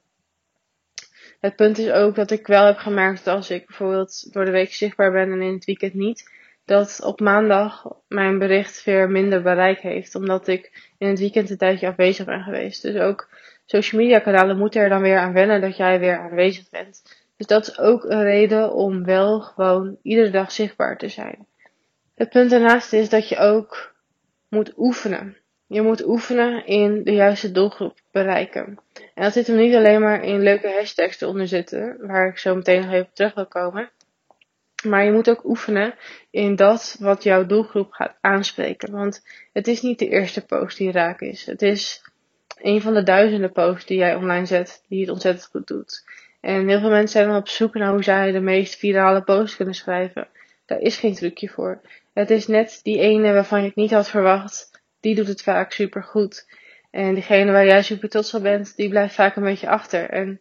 Het 1.40 1.56
punt 1.56 1.78
is 1.78 1.90
ook 1.90 2.14
dat 2.14 2.30
ik 2.30 2.46
wel 2.46 2.66
heb 2.66 2.76
gemerkt 2.76 3.24
dat 3.24 3.36
als 3.36 3.50
ik 3.50 3.66
bijvoorbeeld 3.66 4.32
door 4.32 4.44
de 4.44 4.50
week 4.50 4.72
zichtbaar 4.72 5.12
ben 5.12 5.32
en 5.32 5.42
in 5.42 5.54
het 5.54 5.64
weekend 5.64 5.94
niet, 5.94 6.30
dat 6.64 7.00
op 7.04 7.20
maandag 7.20 7.86
mijn 8.08 8.38
bericht 8.38 8.84
weer 8.84 9.10
minder 9.10 9.42
bereik 9.42 9.80
heeft, 9.80 10.14
omdat 10.14 10.48
ik 10.48 10.90
in 10.98 11.08
het 11.08 11.18
weekend 11.18 11.50
een 11.50 11.56
tijdje 11.56 11.88
afwezig 11.88 12.26
ben 12.26 12.42
geweest. 12.42 12.82
Dus 12.82 12.96
ook 12.96 13.28
social 13.66 14.00
media 14.00 14.18
kanalen 14.18 14.58
moeten 14.58 14.80
er 14.80 14.88
dan 14.88 15.02
weer 15.02 15.18
aan 15.18 15.32
wennen 15.32 15.60
dat 15.60 15.76
jij 15.76 16.00
weer 16.00 16.18
aanwezig 16.18 16.70
bent. 16.70 17.02
Dus 17.36 17.46
dat 17.46 17.68
is 17.68 17.78
ook 17.78 18.04
een 18.04 18.22
reden 18.22 18.72
om 18.72 19.04
wel 19.04 19.40
gewoon 19.40 19.98
iedere 20.02 20.30
dag 20.30 20.52
zichtbaar 20.52 20.98
te 20.98 21.08
zijn. 21.08 21.46
Het 22.14 22.30
punt 22.30 22.50
daarnaast 22.50 22.92
is 22.92 23.08
dat 23.08 23.28
je 23.28 23.36
ook 23.36 23.94
moet 24.48 24.72
oefenen. 24.76 25.36
Je 25.72 25.82
moet 25.82 26.06
oefenen 26.06 26.66
in 26.66 27.04
de 27.04 27.12
juiste 27.12 27.52
doelgroep 27.52 27.98
bereiken. 28.10 28.78
En 29.14 29.22
dat 29.22 29.32
zit 29.32 29.46
hem 29.46 29.56
niet 29.56 29.74
alleen 29.74 30.00
maar 30.00 30.24
in 30.24 30.42
leuke 30.42 30.72
hashtags 30.72 31.18
te 31.18 31.26
onderzetten, 31.26 31.96
waar 32.06 32.28
ik 32.28 32.38
zo 32.38 32.54
meteen 32.54 32.80
nog 32.80 32.92
even 32.92 33.10
terug 33.12 33.34
wil 33.34 33.46
komen. 33.46 33.90
Maar 34.84 35.04
je 35.04 35.12
moet 35.12 35.30
ook 35.30 35.44
oefenen 35.44 35.94
in 36.30 36.56
dat 36.56 36.96
wat 37.00 37.22
jouw 37.22 37.46
doelgroep 37.46 37.92
gaat 37.92 38.16
aanspreken. 38.20 38.92
Want 38.92 39.26
het 39.52 39.66
is 39.66 39.82
niet 39.82 39.98
de 39.98 40.08
eerste 40.08 40.44
post 40.44 40.78
die 40.78 40.92
raak 40.92 41.20
is. 41.20 41.46
Het 41.46 41.62
is 41.62 42.02
een 42.60 42.80
van 42.80 42.94
de 42.94 43.02
duizenden 43.02 43.52
posts 43.52 43.86
die 43.86 43.98
jij 43.98 44.14
online 44.14 44.46
zet, 44.46 44.84
die 44.88 45.00
het 45.00 45.10
ontzettend 45.10 45.46
goed 45.46 45.66
doet. 45.66 46.04
En 46.40 46.68
heel 46.68 46.80
veel 46.80 46.90
mensen 46.90 47.08
zijn 47.08 47.28
dan 47.28 47.36
op 47.36 47.48
zoek 47.48 47.74
naar 47.74 47.92
hoe 47.92 48.02
zij 48.02 48.32
de 48.32 48.40
meest 48.40 48.76
virale 48.76 49.22
post 49.22 49.56
kunnen 49.56 49.74
schrijven. 49.74 50.28
Daar 50.66 50.80
is 50.80 50.96
geen 50.96 51.14
trucje 51.14 51.48
voor. 51.48 51.80
Het 52.12 52.30
is 52.30 52.46
net 52.46 52.80
die 52.82 52.98
ene 52.98 53.32
waarvan 53.32 53.60
je 53.60 53.66
het 53.66 53.76
niet 53.76 53.90
had 53.90 54.08
verwacht 54.08 54.71
die 55.02 55.14
doet 55.14 55.28
het 55.28 55.42
vaak 55.42 55.72
super 55.72 56.02
goed. 56.02 56.46
En 56.90 57.14
diegene 57.14 57.52
waar 57.52 57.66
jij 57.66 57.82
super 57.82 58.08
trots 58.08 58.34
op 58.34 58.42
bent, 58.42 58.76
die 58.76 58.88
blijft 58.88 59.14
vaak 59.14 59.36
een 59.36 59.42
beetje 59.42 59.68
achter. 59.68 60.10
En 60.10 60.40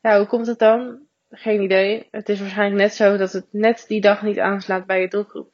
ja, 0.00 0.16
hoe 0.18 0.26
komt 0.26 0.46
het 0.46 0.58
dan? 0.58 0.98
Geen 1.30 1.62
idee. 1.62 2.08
Het 2.10 2.28
is 2.28 2.40
waarschijnlijk 2.40 2.80
net 2.80 2.94
zo 2.94 3.16
dat 3.16 3.32
het 3.32 3.46
net 3.50 3.84
die 3.88 4.00
dag 4.00 4.22
niet 4.22 4.38
aanslaat 4.38 4.86
bij 4.86 5.00
je 5.00 5.08
doelgroep. 5.08 5.50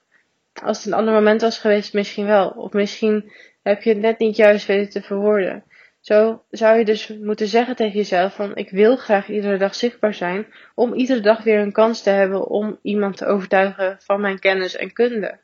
Als 0.63 0.77
het 0.77 0.87
een 0.87 0.99
ander 0.99 1.15
moment 1.15 1.41
was 1.41 1.59
geweest, 1.59 1.93
misschien 1.93 2.27
wel. 2.27 2.49
Of 2.49 2.73
misschien 2.73 3.33
heb 3.63 3.83
je 3.83 3.91
het 3.91 3.99
net 3.99 4.19
niet 4.19 4.37
juist 4.37 4.67
weten 4.67 4.91
te 4.91 5.03
verwoorden. 5.03 5.65
Zo 6.01 6.43
zou 6.51 6.79
je 6.79 6.85
dus 6.85 7.09
moeten 7.09 7.47
zeggen 7.47 7.77
tegen 7.77 7.97
jezelf 7.97 8.35
van 8.35 8.57
ik 8.57 8.71
wil 8.71 8.97
graag 8.97 9.29
iedere 9.29 9.57
dag 9.57 9.75
zichtbaar 9.75 10.15
zijn 10.15 10.47
om 10.75 10.95
iedere 10.95 11.21
dag 11.21 11.43
weer 11.43 11.61
een 11.61 11.73
kans 11.73 12.03
te 12.03 12.11
hebben 12.11 12.47
om 12.47 12.79
iemand 12.83 13.17
te 13.17 13.27
overtuigen 13.27 13.97
van 14.01 14.21
mijn 14.21 14.39
kennis 14.39 14.77
en 14.77 14.93
kunde. 14.93 15.39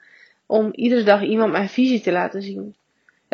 Om 0.47 0.71
iedere 0.73 1.03
dag 1.03 1.23
iemand 1.23 1.53
mijn 1.53 1.69
visie 1.69 2.01
te 2.01 2.13
laten 2.13 2.43
zien. 2.43 2.77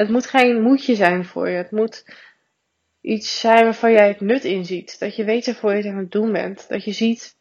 Het 0.01 0.09
moet 0.09 0.27
geen 0.27 0.63
moedje 0.63 0.95
zijn 0.95 1.25
voor 1.25 1.49
je. 1.49 1.57
Het 1.57 1.71
moet 1.71 2.05
iets 3.01 3.41
zijn 3.41 3.65
waarvan 3.65 3.93
jij 3.93 4.09
het 4.09 4.21
nut 4.21 4.45
inziet. 4.45 4.99
Dat 4.99 5.17
je 5.17 5.25
weet 5.25 5.47
waarvoor 5.47 5.71
je 5.71 5.77
het 5.77 5.87
aan 5.87 5.97
het 5.97 6.13
doen 6.13 6.33
bent. 6.33 6.69
Dat 6.69 6.85
je 6.85 6.93
ziet, 6.93 7.37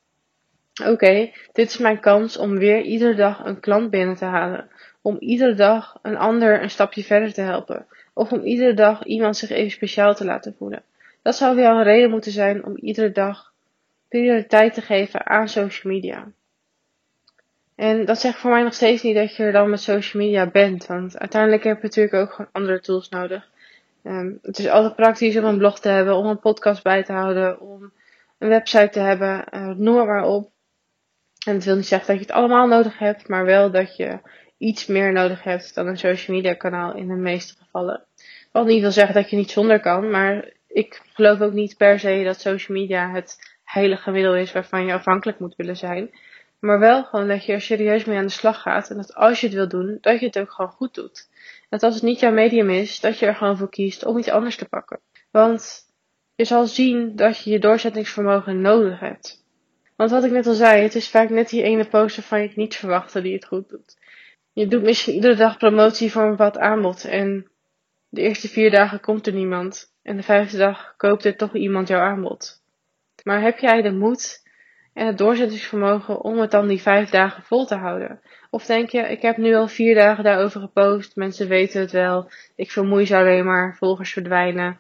oké, 0.85 1.31
dit 1.51 1.69
is 1.69 1.77
mijn 1.77 1.99
kans 1.99 2.37
om 2.37 2.57
weer 2.57 2.81
iedere 2.81 3.15
dag 3.15 3.45
een 3.45 3.59
klant 3.59 3.89
binnen 3.89 4.15
te 4.15 4.25
halen. 4.25 4.69
Om 5.01 5.17
iedere 5.19 5.53
dag 5.53 5.99
een 6.01 6.17
ander 6.17 6.61
een 6.61 6.69
stapje 6.69 7.03
verder 7.03 7.33
te 7.33 7.41
helpen. 7.41 7.85
of 8.13 8.31
om 8.31 8.43
iedere 8.43 8.73
dag 8.73 9.03
iemand 9.03 9.37
zich 9.37 9.49
even 9.49 9.71
speciaal 9.71 10.15
te 10.15 10.25
laten 10.25 10.55
voelen. 10.57 10.83
Dat 11.21 11.35
zou 11.35 11.55
weer 11.55 11.69
een 11.69 11.83
reden 11.83 12.09
moeten 12.09 12.31
zijn 12.31 12.65
om 12.65 12.77
iedere 12.77 13.11
dag 13.11 13.53
prioriteit 14.07 14.73
te 14.73 14.81
geven 14.81 15.25
aan 15.25 15.49
social 15.49 15.93
media. 15.93 16.31
En 17.79 18.05
dat 18.05 18.19
zegt 18.19 18.37
voor 18.37 18.51
mij 18.51 18.63
nog 18.63 18.73
steeds 18.73 19.03
niet 19.03 19.15
dat 19.15 19.35
je 19.35 19.43
er 19.43 19.51
dan 19.51 19.69
met 19.69 19.81
social 19.81 20.23
media 20.23 20.49
bent. 20.49 20.85
Want 20.85 21.17
uiteindelijk 21.17 21.63
heb 21.63 21.77
je 21.77 21.83
natuurlijk 21.83 22.15
ook 22.15 22.31
gewoon 22.31 22.49
andere 22.51 22.79
tools 22.79 23.09
nodig. 23.09 23.49
Um, 24.03 24.39
het 24.41 24.59
is 24.59 24.67
altijd 24.67 24.95
praktisch 24.95 25.37
om 25.37 25.43
een 25.43 25.57
blog 25.57 25.79
te 25.79 25.89
hebben, 25.89 26.15
om 26.15 26.25
een 26.25 26.39
podcast 26.39 26.83
bij 26.83 27.03
te 27.03 27.13
houden, 27.13 27.59
om 27.59 27.91
een 28.37 28.49
website 28.49 28.89
te 28.89 28.99
hebben, 28.99 29.45
uh, 29.51 29.67
noem 29.67 30.05
maar 30.05 30.23
op. 30.23 30.51
En 31.45 31.53
dat 31.53 31.63
wil 31.63 31.75
niet 31.75 31.85
zeggen 31.85 32.07
dat 32.07 32.15
je 32.15 32.21
het 32.21 32.35
allemaal 32.35 32.67
nodig 32.67 32.97
hebt, 32.97 33.27
maar 33.27 33.45
wel 33.45 33.71
dat 33.71 33.95
je 33.95 34.19
iets 34.57 34.85
meer 34.85 35.11
nodig 35.11 35.43
hebt 35.43 35.75
dan 35.75 35.87
een 35.87 35.97
social 35.97 36.37
media 36.37 36.53
kanaal 36.53 36.95
in 36.95 37.07
de 37.07 37.13
meeste 37.13 37.55
gevallen. 37.63 38.05
Wat 38.51 38.65
niet 38.65 38.81
wil 38.81 38.91
zeggen 38.91 39.15
dat 39.15 39.29
je 39.29 39.35
niet 39.35 39.51
zonder 39.51 39.79
kan, 39.79 40.09
maar 40.09 40.49
ik 40.67 41.01
geloof 41.13 41.41
ook 41.41 41.53
niet 41.53 41.77
per 41.77 41.99
se 41.99 42.23
dat 42.23 42.39
social 42.39 42.77
media 42.77 43.11
het 43.11 43.57
heilige 43.63 44.11
middel 44.11 44.35
is 44.35 44.51
waarvan 44.51 44.85
je 44.85 44.93
afhankelijk 44.93 45.39
moet 45.39 45.55
willen 45.55 45.77
zijn. 45.77 46.09
Maar 46.59 46.79
wel 46.79 47.03
gewoon 47.03 47.27
dat 47.27 47.45
je 47.45 47.53
er 47.53 47.61
serieus 47.61 48.05
mee 48.05 48.17
aan 48.17 48.25
de 48.25 48.31
slag 48.31 48.61
gaat. 48.61 48.89
En 48.89 48.97
dat 48.97 49.15
als 49.15 49.41
je 49.41 49.45
het 49.45 49.55
wil 49.55 49.67
doen, 49.67 49.97
dat 50.01 50.19
je 50.19 50.25
het 50.25 50.39
ook 50.39 50.51
gewoon 50.51 50.71
goed 50.71 50.93
doet. 50.93 51.29
Dat 51.69 51.83
als 51.83 51.93
het 51.93 52.03
niet 52.03 52.19
jouw 52.19 52.31
medium 52.31 52.69
is, 52.69 52.99
dat 52.99 53.19
je 53.19 53.25
er 53.25 53.35
gewoon 53.35 53.57
voor 53.57 53.69
kiest 53.69 54.05
om 54.05 54.17
iets 54.17 54.29
anders 54.29 54.55
te 54.55 54.69
pakken. 54.69 54.99
Want 55.31 55.87
je 56.35 56.45
zal 56.45 56.65
zien 56.67 57.15
dat 57.15 57.43
je 57.43 57.51
je 57.51 57.59
doorzettingsvermogen 57.59 58.61
nodig 58.61 58.99
hebt. 58.99 59.43
Want 59.95 60.11
wat 60.11 60.23
ik 60.23 60.31
net 60.31 60.47
al 60.47 60.53
zei, 60.53 60.81
het 60.81 60.95
is 60.95 61.09
vaak 61.09 61.29
net 61.29 61.49
die 61.49 61.63
ene 61.63 61.87
post 61.87 62.15
waarvan 62.15 62.41
je 62.41 62.47
het 62.47 62.55
niet 62.55 62.75
verwachtte 62.75 63.21
die 63.21 63.33
het 63.33 63.45
goed 63.45 63.69
doet. 63.69 63.97
Je 64.53 64.67
doet 64.67 64.83
misschien 64.83 65.13
iedere 65.13 65.35
dag 65.35 65.57
promotie 65.57 66.11
voor 66.11 66.23
een 66.23 66.29
bepaald 66.29 66.57
aanbod 66.57 67.05
en 67.05 67.51
de 68.09 68.21
eerste 68.21 68.47
vier 68.47 68.71
dagen 68.71 68.99
komt 68.99 69.27
er 69.27 69.33
niemand 69.33 69.93
en 70.01 70.17
de 70.17 70.23
vijfde 70.23 70.57
dag 70.57 70.93
koopt 70.97 71.25
er 71.25 71.35
toch 71.35 71.55
iemand 71.55 71.87
jouw 71.87 71.99
aanbod. 71.99 72.61
Maar 73.23 73.41
heb 73.41 73.59
jij 73.59 73.81
de 73.81 73.91
moed 73.91 74.48
en 74.99 75.05
het 75.05 75.17
doorzettingsvermogen 75.17 76.21
om 76.21 76.39
het 76.39 76.51
dan 76.51 76.67
die 76.67 76.81
vijf 76.81 77.09
dagen 77.09 77.43
vol 77.43 77.65
te 77.65 77.75
houden? 77.75 78.21
Of 78.49 78.65
denk 78.65 78.89
je, 78.89 78.99
ik 78.99 79.21
heb 79.21 79.37
nu 79.37 79.55
al 79.55 79.67
vier 79.67 79.95
dagen 79.95 80.23
daarover 80.23 80.61
gepost, 80.61 81.15
mensen 81.15 81.47
weten 81.47 81.81
het 81.81 81.91
wel, 81.91 82.29
ik 82.55 82.71
vermoei 82.71 83.05
ze 83.05 83.15
alleen 83.15 83.45
maar, 83.45 83.75
volgers 83.77 84.13
verdwijnen. 84.13 84.79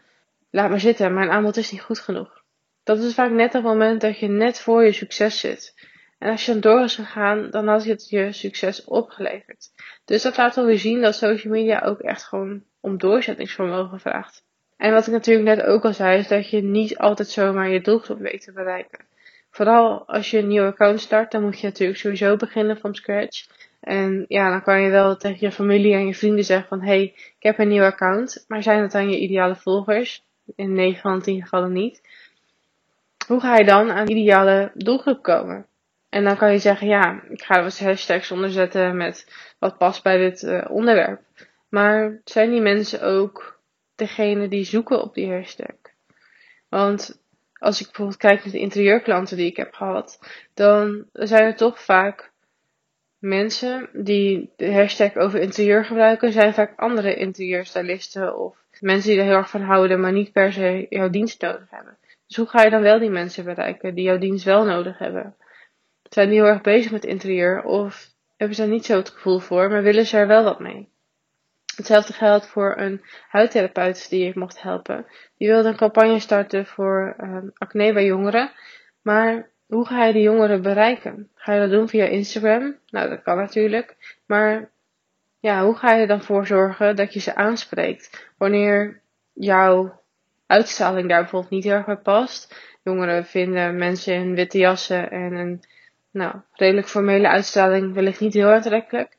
Laat 0.49 0.69
maar 0.69 0.79
zitten, 0.79 1.13
mijn 1.13 1.29
aanbod 1.29 1.57
is 1.57 1.71
niet 1.71 1.81
goed 1.81 1.99
genoeg. 1.99 2.43
Dat 2.83 2.99
is 2.99 3.13
vaak 3.13 3.31
net 3.31 3.53
het 3.53 3.63
moment 3.63 4.01
dat 4.01 4.19
je 4.19 4.27
net 4.27 4.59
voor 4.59 4.83
je 4.83 4.91
succes 4.91 5.39
zit. 5.39 5.73
En 6.17 6.31
als 6.31 6.45
je 6.45 6.51
dan 6.51 6.61
door 6.61 6.83
is 6.83 6.95
gegaan, 6.95 7.49
dan 7.49 7.67
had 7.67 7.83
het 7.83 8.09
je 8.09 8.31
succes 8.31 8.83
opgeleverd. 8.83 9.67
Dus 10.05 10.21
dat 10.21 10.37
laat 10.37 10.57
alweer 10.57 10.79
zien 10.79 11.01
dat 11.01 11.15
social 11.15 11.53
media 11.53 11.81
ook 11.81 11.99
echt 11.99 12.23
gewoon 12.23 12.63
om 12.79 12.97
doorzettingsvermogen 12.97 13.99
vraagt. 13.99 14.43
En 14.77 14.93
wat 14.93 15.07
ik 15.07 15.13
natuurlijk 15.13 15.57
net 15.57 15.65
ook 15.65 15.85
al 15.85 15.93
zei, 15.93 16.19
is 16.19 16.27
dat 16.27 16.49
je 16.49 16.61
niet 16.61 16.97
altijd 16.97 17.27
zomaar 17.27 17.69
je 17.69 17.81
doelgroep 17.81 18.19
weet 18.19 18.41
te 18.41 18.51
bereiken. 18.51 19.07
Vooral 19.49 20.07
als 20.07 20.31
je 20.31 20.37
een 20.37 20.47
nieuw 20.47 20.65
account 20.65 21.01
start, 21.01 21.31
dan 21.31 21.41
moet 21.41 21.59
je 21.59 21.67
natuurlijk 21.67 21.99
sowieso 21.99 22.35
beginnen 22.35 22.77
van 22.77 22.95
scratch. 22.95 23.47
En 23.79 24.25
ja, 24.27 24.49
dan 24.49 24.61
kan 24.63 24.81
je 24.81 24.89
wel 24.89 25.17
tegen 25.17 25.47
je 25.47 25.51
familie 25.51 25.93
en 25.93 26.05
je 26.05 26.15
vrienden 26.15 26.43
zeggen 26.43 26.67
van, 26.67 26.81
hey, 26.81 27.01
ik 27.15 27.35
heb 27.39 27.59
een 27.59 27.67
nieuw 27.67 27.83
account. 27.83 28.45
Maar 28.47 28.63
zijn 28.63 28.81
het 28.81 28.91
dan 28.91 29.09
je 29.09 29.19
ideale 29.19 29.55
volgers? 29.55 30.23
In 30.55 30.73
9 30.73 31.01
van 31.01 31.21
10 31.21 31.41
gevallen 31.41 31.71
niet. 31.71 32.01
Hoe 33.27 33.39
ga 33.39 33.57
je 33.57 33.65
dan 33.65 33.91
aan 33.91 34.05
de 34.05 34.13
ideale 34.13 34.71
doelgroep 34.73 35.23
komen? 35.23 35.65
En 36.09 36.23
dan 36.23 36.37
kan 36.37 36.51
je 36.51 36.59
zeggen, 36.59 36.87
ja, 36.87 37.23
ik 37.29 37.41
ga 37.41 37.55
er 37.55 37.63
wat 37.63 37.79
hashtags 37.79 38.31
onder 38.31 38.49
zetten 38.49 38.97
met 38.97 39.33
wat 39.59 39.77
past 39.77 40.03
bij 40.03 40.17
dit 40.17 40.41
uh, 40.41 40.65
onderwerp. 40.69 41.21
Maar 41.69 42.21
zijn 42.23 42.49
die 42.49 42.61
mensen 42.61 43.01
ook 43.01 43.59
degene 43.95 44.47
die 44.47 44.63
zoeken 44.63 45.01
op 45.01 45.13
die 45.13 45.31
hashtag? 45.31 45.75
Want 46.69 47.21
als 47.59 47.79
ik 47.79 47.85
bijvoorbeeld 47.85 48.17
kijk 48.17 48.43
naar 48.43 48.53
de 48.53 48.59
interieurklanten 48.59 49.37
die 49.37 49.45
ik 49.45 49.57
heb 49.57 49.73
gehad, 49.73 50.19
dan 50.53 51.05
zijn 51.13 51.43
er 51.43 51.55
toch 51.55 51.83
vaak 51.83 52.31
mensen 53.19 53.89
die 53.93 54.53
de 54.55 54.73
hashtag 54.73 55.15
over 55.15 55.39
interieur 55.39 55.85
gebruiken, 55.85 56.31
zijn 56.31 56.53
vaak 56.53 56.79
andere 56.79 57.15
interieurstylisten 57.15 58.37
of 58.37 58.57
mensen 58.79 59.09
die 59.09 59.19
er 59.19 59.25
heel 59.25 59.35
erg 59.35 59.49
van 59.49 59.61
houden, 59.61 59.99
maar 59.99 60.11
niet 60.11 60.31
per 60.31 60.53
se 60.53 60.85
jouw 60.89 61.09
dienst 61.09 61.41
nodig 61.41 61.69
hebben. 61.69 61.97
Dus 62.27 62.37
hoe 62.37 62.47
ga 62.47 62.63
je 62.63 62.69
dan 62.69 62.81
wel 62.81 62.99
die 62.99 63.09
mensen 63.09 63.43
bereiken 63.43 63.95
die 63.95 64.03
jouw 64.03 64.17
dienst 64.17 64.45
wel 64.45 64.65
nodig 64.65 64.97
hebben? 64.97 65.35
Zijn 66.09 66.29
die 66.29 66.37
heel 66.37 66.47
erg 66.47 66.61
bezig 66.61 66.91
met 66.91 67.05
interieur 67.05 67.63
of 67.63 68.07
hebben 68.37 68.55
ze 68.55 68.61
daar 68.61 68.71
niet 68.71 68.85
zo 68.85 68.97
het 68.97 69.09
gevoel 69.09 69.39
voor, 69.39 69.69
maar 69.69 69.83
willen 69.83 70.05
ze 70.05 70.17
er 70.17 70.27
wel 70.27 70.43
wat 70.43 70.59
mee? 70.59 70.89
Hetzelfde 71.79 72.13
geldt 72.13 72.47
voor 72.47 72.77
een 72.77 73.01
huidtherapeut 73.27 74.09
die 74.09 74.27
ik 74.27 74.35
mocht 74.35 74.61
helpen. 74.61 75.05
Die 75.37 75.47
wilde 75.47 75.69
een 75.69 75.75
campagne 75.75 76.19
starten 76.19 76.65
voor 76.65 77.15
um, 77.21 77.51
acne 77.53 77.93
bij 77.93 78.05
jongeren. 78.05 78.51
Maar 79.01 79.49
hoe 79.67 79.85
ga 79.85 80.05
je 80.05 80.13
die 80.13 80.21
jongeren 80.21 80.61
bereiken? 80.61 81.29
Ga 81.35 81.53
je 81.53 81.59
dat 81.59 81.69
doen 81.69 81.87
via 81.89 82.05
Instagram? 82.05 82.75
Nou, 82.89 83.09
dat 83.09 83.21
kan 83.21 83.37
natuurlijk. 83.37 84.19
Maar 84.25 84.69
ja, 85.39 85.63
hoe 85.63 85.75
ga 85.75 85.93
je 85.93 86.01
er 86.01 86.07
dan 86.07 86.21
voor 86.21 86.47
zorgen 86.47 86.95
dat 86.95 87.13
je 87.13 87.19
ze 87.19 87.35
aanspreekt? 87.35 88.31
Wanneer 88.37 89.01
jouw 89.33 90.01
uitstraling 90.47 91.09
daar 91.09 91.21
bijvoorbeeld 91.21 91.51
niet 91.51 91.63
heel 91.63 91.73
erg 91.73 91.85
bij 91.85 91.97
past. 91.97 92.55
Jongeren 92.83 93.25
vinden 93.25 93.77
mensen 93.77 94.13
in 94.13 94.35
witte 94.35 94.57
jassen 94.57 95.11
en 95.11 95.33
een 95.33 95.63
nou, 96.11 96.35
redelijk 96.53 96.87
formele 96.87 97.27
uitstraling 97.27 97.93
wellicht 97.93 98.19
niet 98.19 98.33
heel 98.33 98.51
aantrekkelijk. 98.51 99.17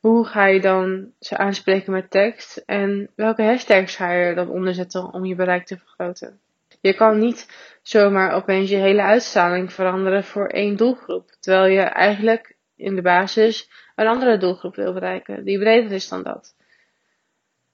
Hoe 0.00 0.26
ga 0.26 0.46
je 0.46 0.60
dan 0.60 1.12
ze 1.18 1.36
aanspreken 1.36 1.92
met 1.92 2.10
tekst? 2.10 2.56
En 2.56 3.10
welke 3.14 3.42
hashtags 3.42 3.96
ga 3.96 4.12
je 4.12 4.24
er 4.24 4.34
dan 4.34 4.48
onder 4.48 4.74
zetten 4.74 5.12
om 5.12 5.24
je 5.24 5.34
bereik 5.34 5.66
te 5.66 5.76
vergroten? 5.76 6.40
Je 6.80 6.94
kan 6.94 7.18
niet 7.18 7.48
zomaar 7.82 8.32
opeens 8.32 8.70
je 8.70 8.76
hele 8.76 9.02
uitstraling 9.02 9.72
veranderen 9.72 10.24
voor 10.24 10.46
één 10.46 10.76
doelgroep. 10.76 11.30
Terwijl 11.40 11.72
je 11.72 11.80
eigenlijk 11.80 12.56
in 12.76 12.94
de 12.94 13.02
basis 13.02 13.70
een 13.94 14.06
andere 14.06 14.36
doelgroep 14.36 14.74
wil 14.74 14.92
bereiken, 14.92 15.44
die 15.44 15.58
breder 15.58 15.92
is 15.92 16.08
dan 16.08 16.22
dat. 16.22 16.54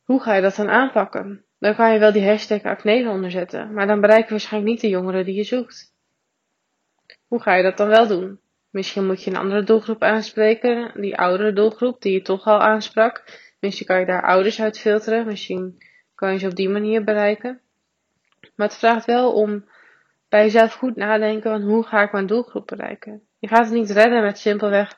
Hoe 0.05 0.23
ga 0.23 0.35
je 0.35 0.43
dat 0.43 0.57
dan 0.57 0.69
aanpakken? 0.69 1.45
Dan 1.59 1.75
kan 1.75 1.93
je 1.93 1.99
wel 1.99 2.13
die 2.13 2.27
hashtag 2.27 2.63
acne 2.63 3.09
onderzetten, 3.09 3.73
maar 3.73 3.87
dan 3.87 4.01
bereik 4.01 4.25
je 4.25 4.31
waarschijnlijk 4.31 4.73
niet 4.73 4.81
de 4.81 4.89
jongeren 4.89 5.25
die 5.25 5.35
je 5.35 5.45
zoekt. 5.45 5.95
Hoe 7.27 7.43
ga 7.43 7.55
je 7.55 7.63
dat 7.63 7.77
dan 7.77 7.89
wel 7.89 8.07
doen? 8.07 8.41
Misschien 8.77 9.07
moet 9.07 9.23
je 9.23 9.31
een 9.31 9.37
andere 9.37 9.63
doelgroep 9.63 10.03
aanspreken, 10.03 10.93
die 10.95 11.17
oudere 11.17 11.53
doelgroep 11.53 12.03
die 12.03 12.13
je 12.13 12.23
toch 12.23 12.47
al 12.47 12.61
aansprak. 12.61 13.25
Misschien 13.61 13.87
kan 13.87 13.99
je 13.99 14.07
daar 14.07 14.23
ouders 14.23 14.61
uit 14.61 14.79
filteren, 14.79 15.27
misschien 15.27 15.83
kan 16.15 16.33
je 16.33 16.39
ze 16.39 16.47
op 16.47 16.55
die 16.55 16.69
manier 16.69 17.05
bereiken. 17.05 17.61
Maar 18.57 18.67
het 18.67 18.77
vraagt 18.77 19.05
wel 19.05 19.33
om 19.33 19.65
bij 20.29 20.43
jezelf 20.43 20.75
goed 20.75 20.97
nadenken 20.97 21.51
van 21.51 21.63
hoe 21.63 21.87
ga 21.87 22.03
ik 22.03 22.13
mijn 22.13 22.27
doelgroep 22.27 22.67
bereiken. 22.67 23.23
Je 23.39 23.49
gaat 23.49 23.65
het 23.65 23.75
niet 23.75 23.91
redden 23.91 24.23
met 24.23 24.39
simpelweg 24.39 24.97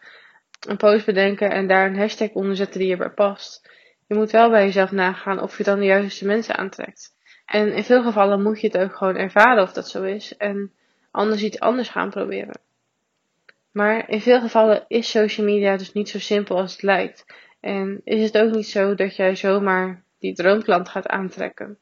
een 0.69 0.77
post 0.77 1.07
bedenken 1.07 1.51
en 1.51 1.67
daar 1.67 1.87
een 1.87 1.99
hashtag 1.99 2.31
onder 2.31 2.57
zetten 2.57 2.81
die 2.81 2.91
erbij 2.91 3.11
past. 3.11 3.71
Je 4.07 4.15
moet 4.15 4.31
wel 4.31 4.51
bij 4.51 4.65
jezelf 4.65 4.93
nagaan 4.93 5.43
of 5.43 5.59
je 5.59 5.65
dan 5.65 5.79
de 5.79 5.85
juiste 5.85 6.27
mensen 6.27 6.57
aantrekt. 6.57 7.15
En 7.47 7.73
in 7.73 7.85
veel 7.85 8.03
gevallen 8.03 8.43
moet 8.43 8.61
je 8.61 8.67
het 8.67 8.79
ook 8.79 8.97
gewoon 8.97 9.17
ervaren 9.17 9.63
of 9.63 9.73
dat 9.73 9.89
zo 9.89 10.03
is 10.03 10.37
en 10.37 10.73
anders 11.11 11.43
iets 11.43 11.61
anders 11.61 11.89
gaan 11.89 12.11
proberen. 12.11 12.67
Maar 13.79 14.09
in 14.09 14.21
veel 14.21 14.41
gevallen 14.41 14.85
is 14.89 15.11
social 15.11 15.47
media 15.47 15.77
dus 15.77 15.93
niet 15.93 16.09
zo 16.09 16.19
simpel 16.19 16.57
als 16.57 16.73
het 16.73 16.83
lijkt. 16.83 17.25
En 17.61 18.01
is 18.05 18.23
het 18.23 18.39
ook 18.39 18.51
niet 18.51 18.67
zo 18.69 18.95
dat 18.95 19.17
jij 19.17 19.37
zomaar 19.37 20.03
die 20.19 20.35
droomklant 20.35 20.89
gaat 20.89 21.07
aantrekken. 21.07 21.79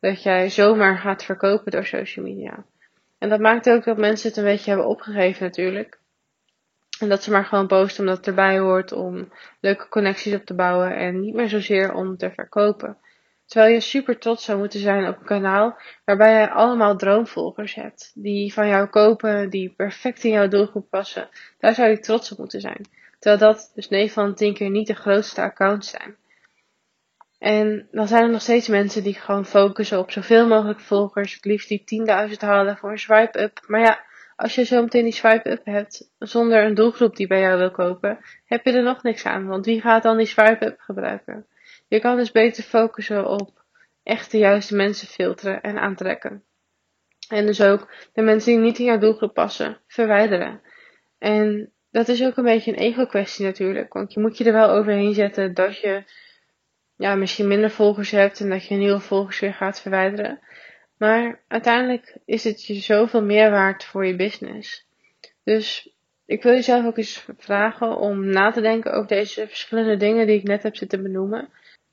Dat 0.00 0.22
jij 0.22 0.50
zomaar 0.50 0.98
gaat 0.98 1.24
verkopen 1.24 1.70
door 1.72 1.84
social 1.84 2.24
media. 2.24 2.64
En 3.18 3.28
dat 3.28 3.40
maakt 3.40 3.70
ook 3.70 3.84
dat 3.84 3.96
mensen 3.96 4.28
het 4.28 4.38
een 4.38 4.44
beetje 4.44 4.70
hebben 4.70 4.88
opgegeven 4.88 5.44
natuurlijk. 5.44 5.98
En 7.00 7.08
dat 7.08 7.22
ze 7.22 7.30
maar 7.30 7.44
gewoon 7.44 7.66
posten 7.66 8.00
omdat 8.00 8.16
het 8.16 8.26
erbij 8.26 8.58
hoort 8.58 8.92
om 8.92 9.32
leuke 9.60 9.88
connecties 9.88 10.34
op 10.34 10.44
te 10.44 10.54
bouwen 10.54 10.96
en 10.96 11.20
niet 11.20 11.34
meer 11.34 11.48
zozeer 11.48 11.94
om 11.94 12.16
te 12.16 12.30
verkopen. 12.30 12.96
Terwijl 13.48 13.72
je 13.72 13.80
super 13.80 14.18
trots 14.18 14.44
zou 14.44 14.58
moeten 14.58 14.80
zijn 14.80 15.08
op 15.08 15.18
een 15.18 15.26
kanaal 15.26 15.78
waarbij 16.04 16.40
je 16.40 16.50
allemaal 16.50 16.96
droomvolgers 16.96 17.74
hebt. 17.74 18.12
Die 18.14 18.52
van 18.52 18.68
jou 18.68 18.86
kopen, 18.86 19.50
die 19.50 19.74
perfect 19.76 20.24
in 20.24 20.30
jouw 20.30 20.48
doelgroep 20.48 20.90
passen. 20.90 21.28
Daar 21.58 21.74
zou 21.74 21.88
je 21.88 21.98
trots 21.98 22.32
op 22.32 22.38
moeten 22.38 22.60
zijn. 22.60 22.88
Terwijl 23.18 23.52
dat 23.52 23.72
dus 23.74 23.88
9 23.88 24.12
van 24.12 24.34
10 24.34 24.54
keer 24.54 24.70
niet 24.70 24.86
de 24.86 24.94
grootste 24.94 25.42
accounts 25.42 25.90
zijn. 25.90 26.16
En 27.38 27.88
dan 27.90 28.08
zijn 28.08 28.22
er 28.22 28.30
nog 28.30 28.40
steeds 28.40 28.68
mensen 28.68 29.02
die 29.02 29.14
gewoon 29.14 29.46
focussen 29.46 29.98
op 29.98 30.10
zoveel 30.10 30.46
mogelijk 30.46 30.80
volgers. 30.80 31.34
Het 31.34 31.44
liefst 31.44 31.68
die 31.68 32.04
10.000 32.30 32.36
halen 32.38 32.76
voor 32.76 32.90
een 32.90 32.98
swipe-up. 32.98 33.60
Maar 33.66 33.80
ja, 33.80 34.04
als 34.36 34.54
je 34.54 34.64
zo 34.64 34.82
meteen 34.82 35.04
die 35.04 35.12
swipe-up 35.12 35.64
hebt 35.64 36.10
zonder 36.18 36.64
een 36.64 36.74
doelgroep 36.74 37.16
die 37.16 37.26
bij 37.26 37.40
jou 37.40 37.58
wil 37.58 37.70
kopen, 37.70 38.18
heb 38.44 38.64
je 38.64 38.72
er 38.72 38.82
nog 38.82 39.02
niks 39.02 39.24
aan. 39.24 39.46
Want 39.46 39.66
wie 39.66 39.80
gaat 39.80 40.02
dan 40.02 40.16
die 40.16 40.26
swipe-up 40.26 40.80
gebruiken? 40.80 41.46
Je 41.88 42.00
kan 42.00 42.16
dus 42.16 42.32
beter 42.32 42.62
focussen 42.62 43.26
op 43.26 43.64
echt 44.02 44.30
de 44.30 44.38
juiste 44.38 44.76
mensen 44.76 45.08
filteren 45.08 45.60
en 45.60 45.78
aantrekken. 45.78 46.44
En 47.28 47.46
dus 47.46 47.62
ook 47.62 47.92
de 48.12 48.22
mensen 48.22 48.52
die 48.52 48.60
niet 48.60 48.78
in 48.78 48.84
jouw 48.84 48.98
doelgroep 48.98 49.34
passen, 49.34 49.80
verwijderen. 49.86 50.60
En 51.18 51.72
dat 51.90 52.08
is 52.08 52.24
ook 52.24 52.36
een 52.36 52.44
beetje 52.44 52.70
een 52.70 52.78
ego-kwestie 52.78 53.44
natuurlijk. 53.44 53.92
Want 53.92 54.12
je 54.12 54.20
moet 54.20 54.38
je 54.38 54.44
er 54.44 54.52
wel 54.52 54.70
overheen 54.70 55.14
zetten 55.14 55.54
dat 55.54 55.78
je 55.78 56.04
ja, 56.96 57.14
misschien 57.14 57.48
minder 57.48 57.70
volgers 57.70 58.10
hebt 58.10 58.40
en 58.40 58.48
dat 58.48 58.66
je 58.66 58.74
nieuwe 58.74 59.00
volgers 59.00 59.40
weer 59.40 59.54
gaat 59.54 59.80
verwijderen. 59.80 60.40
Maar 60.96 61.44
uiteindelijk 61.48 62.16
is 62.24 62.44
het 62.44 62.64
je 62.66 62.74
zoveel 62.74 63.22
meer 63.22 63.50
waard 63.50 63.84
voor 63.84 64.06
je 64.06 64.16
business. 64.16 64.86
Dus 65.44 65.94
ik 66.26 66.42
wil 66.42 66.52
jezelf 66.52 66.86
ook 66.86 66.96
eens 66.96 67.26
vragen 67.36 67.96
om 67.96 68.26
na 68.26 68.50
te 68.50 68.60
denken 68.60 68.92
over 68.92 69.08
deze 69.08 69.46
verschillende 69.46 69.96
dingen 69.96 70.26
die 70.26 70.36
ik 70.36 70.42
net 70.42 70.62
heb 70.62 70.76
zitten 70.76 71.02
benoemen. 71.02 71.48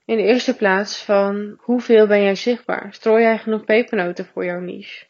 In 0.05 0.17
de 0.17 0.23
eerste 0.23 0.55
plaats 0.55 1.03
van 1.03 1.57
hoeveel 1.57 2.07
ben 2.07 2.23
jij 2.23 2.35
zichtbaar? 2.35 2.93
Strooi 2.93 3.23
jij 3.23 3.37
genoeg 3.37 3.65
pepernoten 3.65 4.25
voor 4.25 4.45
jouw 4.45 4.59
niche? 4.59 5.05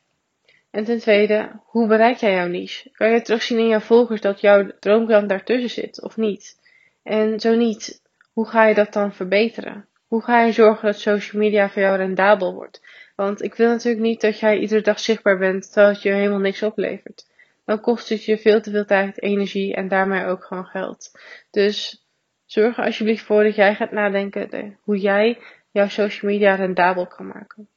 En 0.72 0.84
ten 0.84 1.00
tweede, 1.00 1.52
hoe 1.66 1.88
bereik 1.88 2.18
jij 2.18 2.34
jouw 2.34 2.48
niche? 2.48 2.90
Kan 2.92 3.10
je 3.10 3.22
terugzien 3.22 3.60
in 3.60 3.68
jouw 3.68 3.80
volgers 3.80 4.22
dat 4.22 4.42
jouw 4.42 4.72
droomklant 4.80 5.30
daartussen 5.30 5.70
zit 5.70 6.02
of 6.02 6.18
niet? 6.18 6.60
En 7.04 7.40
zo 7.40 7.56
niet, 7.56 8.02
hoe 8.34 8.48
ga 8.48 8.66
je 8.66 8.74
dat 8.74 8.94
dan 8.94 9.14
verbeteren? 9.14 9.88
Hoe 10.08 10.22
ga 10.22 10.42
je 10.42 10.52
zorgen 10.52 10.86
dat 10.86 11.00
social 11.00 11.42
media 11.42 11.70
voor 11.70 11.82
jou 11.82 11.98
rendabel 11.98 12.54
wordt? 12.54 12.82
Want 13.16 13.42
ik 13.42 13.56
wil 13.56 13.70
natuurlijk 13.70 14.04
niet 14.04 14.22
dat 14.22 14.40
jij 14.40 14.58
iedere 14.58 14.82
dag 14.82 15.00
zichtbaar 15.00 15.38
bent 15.38 15.72
terwijl 15.72 15.94
het 15.94 16.02
je 16.02 16.10
helemaal 16.10 16.40
niks 16.40 16.64
oplevert. 16.64 17.26
Dan 17.66 17.82
kost 17.82 18.10
het 18.10 18.26
je 18.26 18.38
veel 18.38 18.62
te 18.62 18.72
veel 18.72 18.86
tijd, 18.86 19.22
energie 19.22 19.74
en 19.74 19.88
daarmee 19.88 20.26
ook 20.26 20.44
gewoon 20.44 20.66
geld. 20.66 21.12
Dus 21.52 22.05
zorg 22.46 22.78
er 22.78 22.86
alsjeblieft 22.86 23.26
voor 23.26 23.44
dat 23.44 23.56
jij 23.56 23.76
gaat 23.76 23.92
nadenken 23.92 24.80
hoe 24.82 24.98
jij 24.98 25.40
jouw 25.72 25.88
social 25.88 26.32
media 26.32 26.56
rendabel 26.56 27.08
kan 27.08 27.28
maken. 27.28 27.70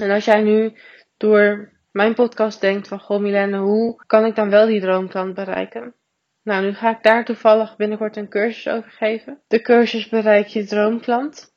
En 0.00 0.10
als 0.10 0.24
jij 0.24 0.42
nu 0.42 0.72
door 1.16 1.72
mijn 1.90 2.14
podcast 2.14 2.60
denkt 2.60 2.88
van, 2.88 3.00
goh 3.00 3.20
Milene, 3.20 3.58
hoe 3.58 4.04
kan 4.06 4.24
ik 4.24 4.34
dan 4.34 4.50
wel 4.50 4.66
die 4.66 4.80
droomklant 4.80 5.34
bereiken? 5.34 5.94
Nou, 6.42 6.64
nu 6.64 6.74
ga 6.74 6.90
ik 6.90 7.02
daar 7.02 7.24
toevallig 7.24 7.76
binnenkort 7.76 8.16
een 8.16 8.28
cursus 8.28 8.72
over 8.72 8.90
geven. 8.90 9.40
De 9.48 9.60
cursus 9.60 10.08
Bereik 10.08 10.46
je 10.46 10.64
droomklant. 10.64 11.56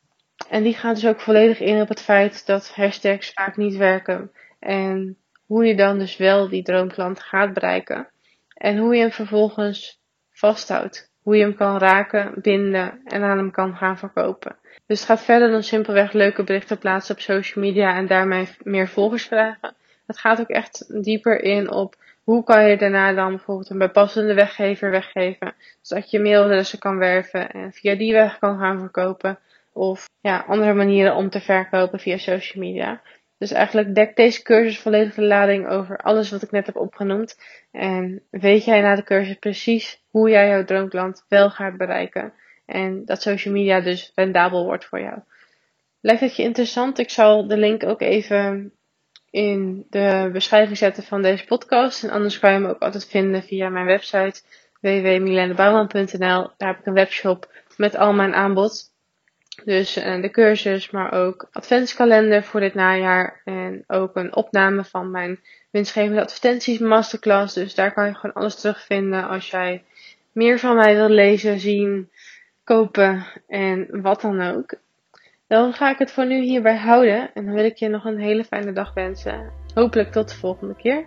En 0.49 0.63
die 0.63 0.73
gaat 0.73 0.95
dus 0.95 1.07
ook 1.07 1.21
volledig 1.21 1.59
in 1.59 1.81
op 1.81 1.89
het 1.89 2.01
feit 2.01 2.45
dat 2.45 2.75
hashtags 2.75 3.31
vaak 3.33 3.57
niet 3.57 3.75
werken. 3.75 4.31
En 4.59 5.17
hoe 5.45 5.65
je 5.65 5.75
dan 5.75 5.99
dus 5.99 6.17
wel 6.17 6.49
die 6.49 6.63
droomklant 6.63 7.19
gaat 7.19 7.53
bereiken. 7.53 8.09
En 8.53 8.77
hoe 8.77 8.95
je 8.95 9.01
hem 9.01 9.11
vervolgens 9.11 10.01
vasthoudt. 10.29 11.10
Hoe 11.23 11.35
je 11.35 11.43
hem 11.43 11.55
kan 11.55 11.77
raken, 11.77 12.33
binden 12.35 13.01
en 13.05 13.23
aan 13.23 13.37
hem 13.37 13.51
kan 13.51 13.75
gaan 13.75 13.97
verkopen. 13.97 14.55
Dus 14.85 14.99
het 14.99 15.07
gaat 15.07 15.23
verder 15.23 15.51
dan 15.51 15.63
simpelweg 15.63 16.11
leuke 16.11 16.43
berichten 16.43 16.77
plaatsen 16.77 17.15
op 17.15 17.21
social 17.21 17.65
media 17.65 17.95
en 17.95 18.07
daarmee 18.07 18.47
meer 18.63 18.87
volgers 18.87 19.25
vragen. 19.25 19.75
Het 20.07 20.17
gaat 20.17 20.39
ook 20.39 20.49
echt 20.49 21.03
dieper 21.03 21.41
in 21.41 21.71
op 21.71 21.95
hoe 22.23 22.43
kan 22.43 22.69
je 22.69 22.77
daarna 22.77 23.13
dan 23.13 23.29
bijvoorbeeld 23.29 23.69
een 23.69 23.77
bijpassende 23.77 24.33
weggever 24.33 24.91
weggeven, 24.91 25.53
zodat 25.81 26.11
je 26.11 26.19
mailadressen 26.19 26.79
kan 26.79 26.97
werven 26.97 27.51
en 27.51 27.71
via 27.71 27.95
die 27.95 28.13
weg 28.13 28.39
kan 28.39 28.59
gaan 28.59 28.79
verkopen. 28.79 29.39
Of 29.73 30.09
ja, 30.21 30.43
andere 30.47 30.73
manieren 30.73 31.15
om 31.15 31.29
te 31.29 31.39
verkopen 31.39 31.99
via 31.99 32.17
social 32.17 32.63
media. 32.63 33.01
Dus 33.41 33.51
eigenlijk 33.51 33.95
dekt 33.95 34.15
deze 34.15 34.41
cursus 34.41 34.79
volledig 34.79 35.13
de 35.13 35.21
lading 35.21 35.67
over 35.67 35.97
alles 35.97 36.31
wat 36.31 36.41
ik 36.41 36.51
net 36.51 36.65
heb 36.65 36.75
opgenoemd. 36.75 37.39
En 37.71 38.21
weet 38.29 38.65
jij 38.65 38.81
na 38.81 38.95
de 38.95 39.03
cursus 39.03 39.35
precies 39.35 40.01
hoe 40.09 40.29
jij 40.29 40.47
jouw 40.47 40.63
droomklant 40.63 41.25
wel 41.27 41.49
gaat 41.49 41.77
bereiken. 41.77 42.33
En 42.65 43.05
dat 43.05 43.21
social 43.21 43.53
media 43.53 43.79
dus 43.79 44.11
rendabel 44.15 44.65
wordt 44.65 44.85
voor 44.85 44.99
jou. 44.99 45.19
Lijkt 46.01 46.21
het 46.21 46.35
je 46.35 46.43
interessant? 46.43 46.99
Ik 46.99 47.09
zal 47.09 47.47
de 47.47 47.57
link 47.57 47.83
ook 47.83 48.01
even 48.01 48.73
in 49.29 49.85
de 49.89 50.29
beschrijving 50.33 50.77
zetten 50.77 51.03
van 51.03 51.21
deze 51.21 51.45
podcast. 51.45 52.03
En 52.03 52.09
anders 52.09 52.39
kan 52.39 52.51
je 52.51 52.59
hem 52.59 52.69
ook 52.69 52.81
altijd 52.81 53.07
vinden 53.07 53.43
via 53.43 53.69
mijn 53.69 53.85
website 53.85 54.41
www.milenebouwman.nl. 54.81 56.51
Daar 56.57 56.69
heb 56.69 56.79
ik 56.79 56.85
een 56.85 56.93
webshop 56.93 57.53
met 57.77 57.95
al 57.95 58.13
mijn 58.13 58.33
aanbod. 58.33 58.90
Dus 59.65 59.97
uh, 59.97 60.21
de 60.21 60.29
cursus, 60.29 60.89
maar 60.89 61.13
ook 61.13 61.47
adventskalender 61.51 62.43
voor 62.43 62.59
dit 62.59 62.73
najaar. 62.73 63.41
En 63.45 63.83
ook 63.87 64.15
een 64.15 64.35
opname 64.35 64.83
van 64.83 65.11
mijn 65.11 65.39
winstgevende 65.71 66.21
advertenties 66.21 66.79
masterclass. 66.79 67.53
Dus 67.53 67.75
daar 67.75 67.93
kan 67.93 68.05
je 68.05 68.13
gewoon 68.13 68.35
alles 68.35 68.55
terugvinden 68.55 69.27
als 69.27 69.49
jij 69.49 69.83
meer 70.31 70.59
van 70.59 70.75
mij 70.75 70.95
wil 70.95 71.09
lezen, 71.09 71.59
zien, 71.59 72.09
kopen 72.63 73.25
en 73.47 74.01
wat 74.01 74.21
dan 74.21 74.41
ook. 74.41 74.73
Dan 75.47 75.73
ga 75.73 75.89
ik 75.89 75.97
het 75.97 76.11
voor 76.11 76.25
nu 76.25 76.41
hierbij 76.41 76.77
houden 76.77 77.33
en 77.33 77.45
dan 77.45 77.53
wil 77.53 77.65
ik 77.65 77.75
je 77.77 77.87
nog 77.87 78.05
een 78.05 78.19
hele 78.19 78.43
fijne 78.43 78.73
dag 78.73 78.93
wensen. 78.93 79.51
Hopelijk 79.73 80.11
tot 80.11 80.29
de 80.29 80.35
volgende 80.35 80.75
keer. 80.75 81.05